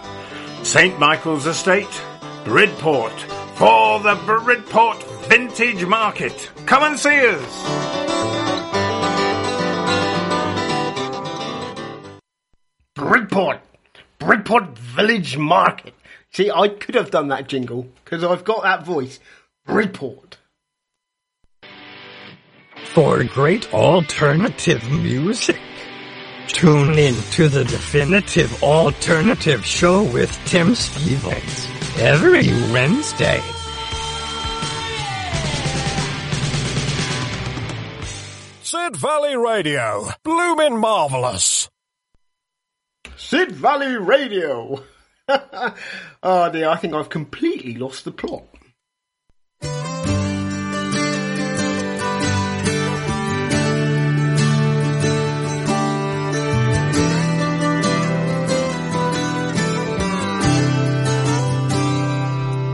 St. 0.63 0.99
Michael's 0.99 1.47
Estate, 1.47 2.03
Bridport, 2.45 3.19
for 3.55 4.01
the 4.01 4.15
Bridport 4.27 5.08
Vintage 5.29 5.85
Market. 5.85 6.51
Come 6.65 6.85
and 6.85 6.99
see 6.99 7.27
us. 7.27 7.99
Bridport, 12.95 13.61
Bridport 14.19 14.79
Village 14.79 15.37
Market. 15.37 15.93
See, 16.33 16.51
I 16.51 16.69
could 16.69 16.95
have 16.95 17.11
done 17.11 17.29
that 17.29 17.47
jingle 17.47 17.87
because 18.05 18.25
I've 18.25 18.45
got 18.45 18.63
that 18.63 18.87
voice. 18.87 19.21
Bridport. 19.67 20.39
For 22.95 23.23
great 23.25 23.73
alternative 23.75 24.91
music, 24.91 25.61
tune 26.47 26.99
in 26.99 27.15
to 27.33 27.51
the 27.51 27.65
Definitive 27.65 28.63
Alternative 28.63 29.65
Show 29.65 30.05
with 30.05 30.33
Tim 30.47 30.75
Stevens 30.75 31.69
every 31.99 32.49
Wednesday. 32.73 33.43
Sid 38.89 38.97
Valley 38.97 39.37
Radio. 39.37 40.09
Bloomin' 40.23 40.79
marvellous. 40.79 41.69
Sid 43.19 43.53
Valley 43.53 43.99
Radio. 43.99 44.83
oh 45.29 46.51
dear, 46.51 46.71
I 46.71 46.77
think 46.77 46.95
I've 46.95 47.11
completely 47.11 47.75
lost 47.75 48.07
the 48.07 48.13
plot. 48.13 48.45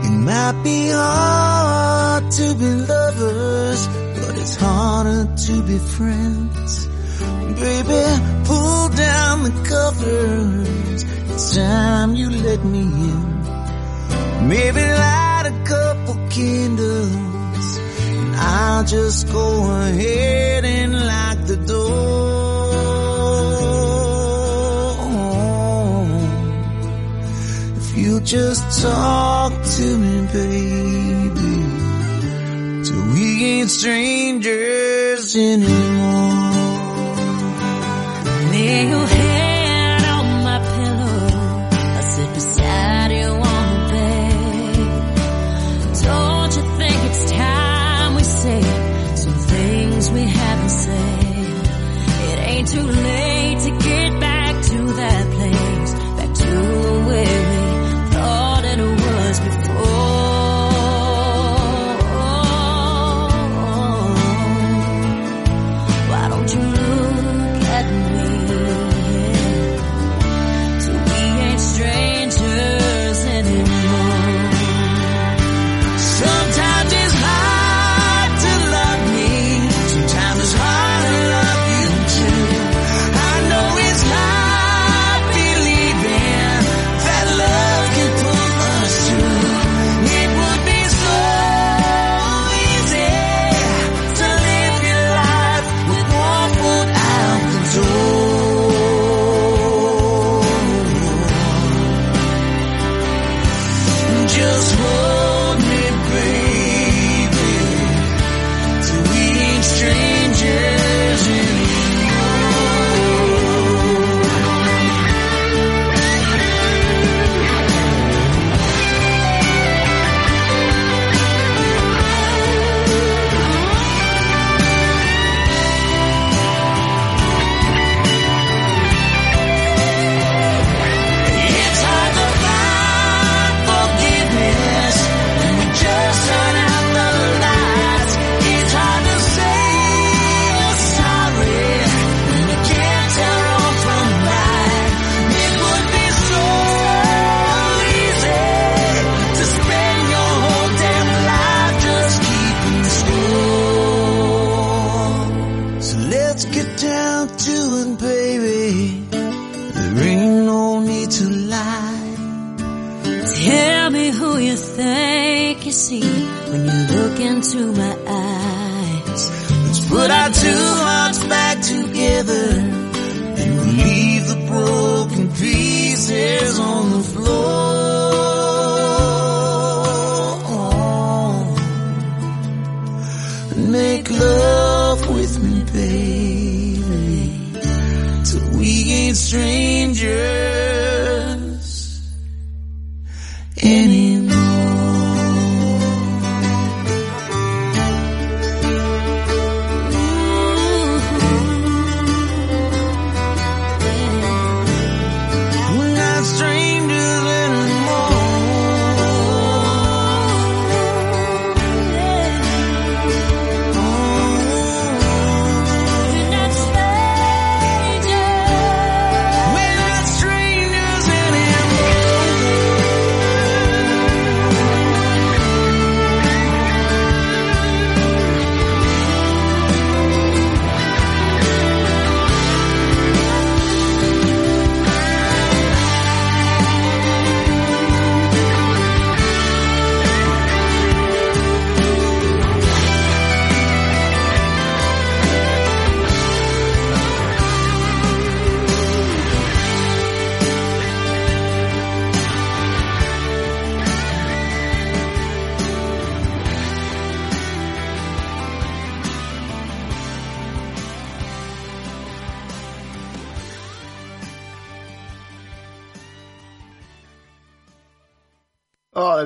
It 0.05 0.17
might 0.23 0.61
be 0.63 0.87
hard 0.91 2.31
to 2.31 2.55
be 2.55 2.65
lovers, 2.65 3.87
but 3.87 4.04
it's 4.55 4.63
harder 4.63 5.27
to 5.35 5.61
be 5.63 5.77
friends. 5.77 6.87
Baby, 7.59 8.03
pull 8.45 8.89
down 8.89 9.43
the 9.43 9.51
covers. 9.67 11.03
It's 11.31 11.55
time 11.55 12.15
you 12.15 12.29
let 12.29 12.63
me 12.63 12.79
in. 12.79 14.47
Maybe 14.47 14.81
light 14.81 15.45
a 15.47 15.55
couple 15.67 16.15
candles, 16.29 17.77
and 18.19 18.35
I'll 18.35 18.85
just 18.85 19.27
go 19.31 19.71
ahead 19.71 20.63
and 20.63 20.93
lock 20.93 21.37
the 21.47 21.57
door. 21.57 22.05
If 27.77 27.97
you 27.97 28.19
just 28.21 28.81
talk 28.81 29.51
to 29.77 29.97
me, 29.97 30.27
baby, 30.31 31.04
ain't 33.43 33.69
strangers 33.69 35.35
anymore. 35.35 35.69
Lay 38.51 38.87
your 38.87 39.07
head 39.07 40.03
on 40.15 40.43
my 40.43 40.59
pillow. 40.75 41.69
I 41.71 42.01
sit 42.01 42.33
beside 42.33 43.11
you 43.11 43.27
on 43.27 43.65
the 43.73 43.79
bed. 43.93 44.75
Don't 46.03 46.55
you 46.55 46.63
think 46.77 46.97
it's 47.09 47.31
time 47.31 48.15
we 48.15 48.23
said 48.23 49.17
some 49.17 49.33
things 49.33 50.11
we 50.11 50.21
haven't 50.21 50.69
said? 50.69 51.23
It 52.29 52.39
ain't 52.47 52.67
too 52.67 52.81
late 52.81 53.34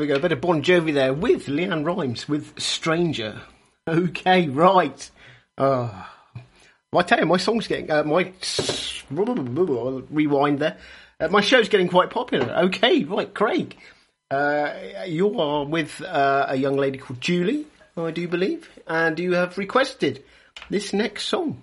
go. 0.09 0.15
A 0.15 0.19
bit 0.19 0.31
of 0.31 0.41
Bon 0.41 0.63
Jovi 0.63 0.93
there 0.93 1.13
with 1.13 1.45
LeAnn 1.45 1.85
Rimes 1.85 2.27
with 2.27 2.59
Stranger. 2.59 3.41
Okay, 3.87 4.47
right. 4.47 5.09
Oh. 5.57 6.07
Well, 6.91 7.03
I 7.03 7.07
tell 7.07 7.19
you, 7.19 7.27
my 7.27 7.37
song's 7.37 7.67
getting, 7.67 7.91
uh, 7.91 8.03
my, 8.03 8.33
rewind 9.11 10.59
there. 10.59 10.77
Uh, 11.19 11.27
my 11.27 11.41
show's 11.41 11.69
getting 11.69 11.87
quite 11.87 12.09
popular. 12.09 12.51
Okay, 12.65 13.03
right, 13.03 13.31
Craig. 13.31 13.77
Uh, 14.31 14.73
you 15.05 15.39
are 15.39 15.65
with 15.65 16.01
uh, 16.01 16.47
a 16.49 16.55
young 16.55 16.77
lady 16.77 16.97
called 16.97 17.21
Julie, 17.21 17.65
I 17.95 18.11
do 18.11 18.27
believe, 18.27 18.69
and 18.87 19.19
you 19.19 19.33
have 19.33 19.57
requested 19.57 20.23
this 20.69 20.93
next 20.93 21.25
song. 21.25 21.61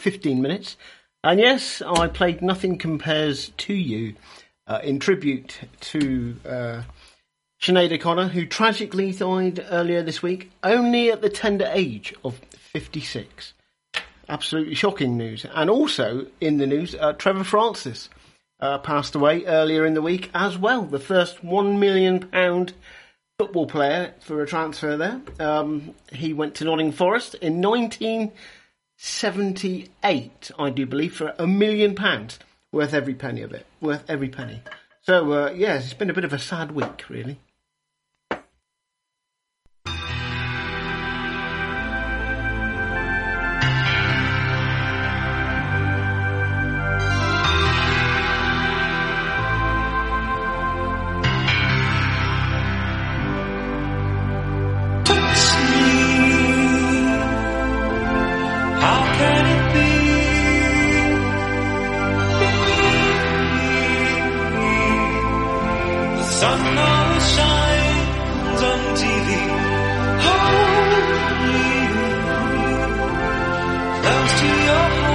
15 0.00 0.42
minutes. 0.42 0.76
And 1.22 1.38
yes, 1.38 1.82
I 1.82 2.08
played 2.08 2.40
Nothing 2.40 2.78
Compares 2.78 3.50
to 3.58 3.74
You 3.74 4.14
uh, 4.66 4.80
in 4.82 4.98
tribute 4.98 5.58
to 5.80 6.36
uh, 6.48 6.82
Sinead 7.60 7.92
O'Connor, 7.92 8.28
who 8.28 8.46
tragically 8.46 9.12
died 9.12 9.64
earlier 9.70 10.02
this 10.02 10.22
week, 10.22 10.50
only 10.64 11.10
at 11.10 11.20
the 11.20 11.28
tender 11.28 11.68
age 11.72 12.14
of 12.24 12.40
56. 12.72 13.52
Absolutely 14.28 14.74
shocking 14.74 15.18
news. 15.18 15.44
And 15.52 15.68
also 15.68 16.26
in 16.40 16.56
the 16.56 16.66
news, 16.66 16.94
uh, 16.94 17.12
Trevor 17.12 17.44
Francis 17.44 18.08
uh, 18.60 18.78
passed 18.78 19.14
away 19.14 19.44
earlier 19.44 19.84
in 19.84 19.94
the 19.94 20.02
week 20.02 20.30
as 20.32 20.56
well, 20.56 20.82
the 20.82 20.98
first 20.98 21.44
£1 21.44 21.78
million 21.78 22.30
football 23.38 23.66
player 23.66 24.14
for 24.20 24.42
a 24.42 24.46
transfer 24.46 24.96
there. 24.96 25.20
Um, 25.38 25.94
he 26.12 26.32
went 26.32 26.54
to 26.56 26.64
Nottingham 26.64 26.92
Forest 26.92 27.34
in 27.36 27.60
19- 27.60 28.32
78, 29.02 30.50
I 30.58 30.68
do 30.68 30.84
believe, 30.84 31.16
for 31.16 31.34
a 31.38 31.46
million 31.46 31.94
pounds. 31.94 32.38
Worth 32.70 32.92
every 32.92 33.14
penny 33.14 33.40
of 33.40 33.54
it. 33.54 33.64
Worth 33.80 34.04
every 34.08 34.28
penny. 34.28 34.62
So, 35.00 35.32
uh, 35.32 35.50
yes, 35.52 35.86
it's 35.86 35.94
been 35.94 36.10
a 36.10 36.14
bit 36.14 36.26
of 36.26 36.34
a 36.34 36.38
sad 36.38 36.72
week, 36.72 37.08
really. 37.08 37.40
Close 68.60 69.00
to 74.40 74.46
your 74.46 74.74
heart. 74.74 75.09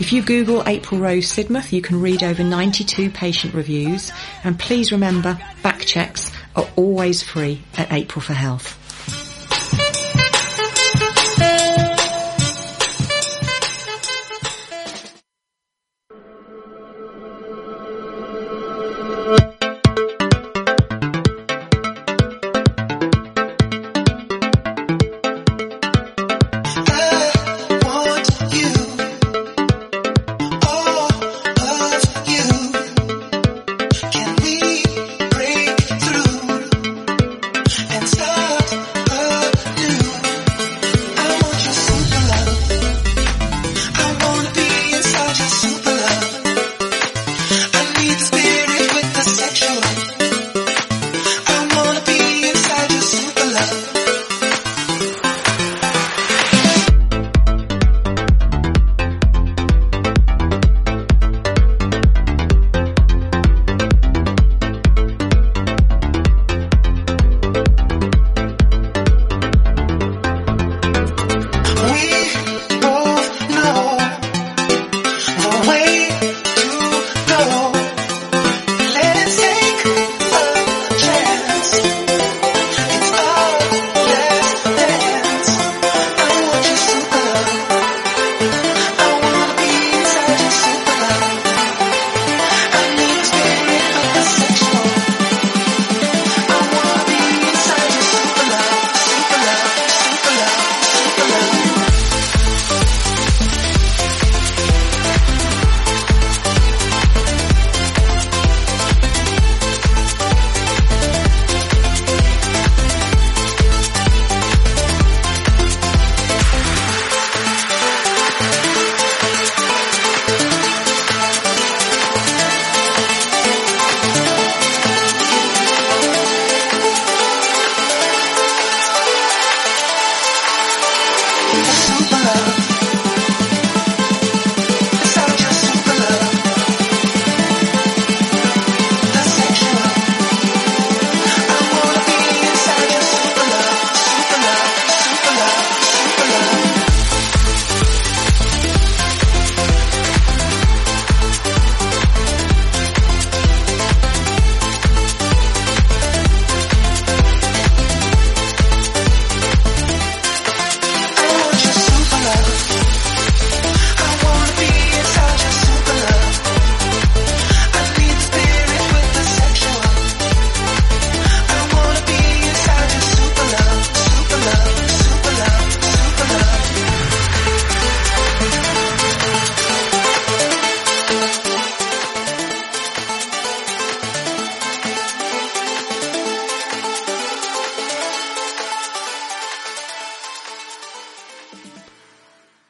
If 0.00 0.12
you 0.12 0.22
Google 0.22 0.64
April 0.66 1.00
Rose 1.00 1.26
Sidmouth, 1.26 1.70
you 1.70 1.80
can 1.80 2.00
read 2.00 2.24
over 2.24 2.42
92 2.42 3.10
patient 3.10 3.54
reviews. 3.54 4.10
And 4.42 4.58
please 4.58 4.90
remember, 4.90 5.38
back 5.62 5.80
checks 5.82 6.32
are 6.56 6.66
always 6.74 7.22
free 7.22 7.62
at 7.76 7.92
April 7.92 8.20
for 8.20 8.32
Health. 8.32 8.83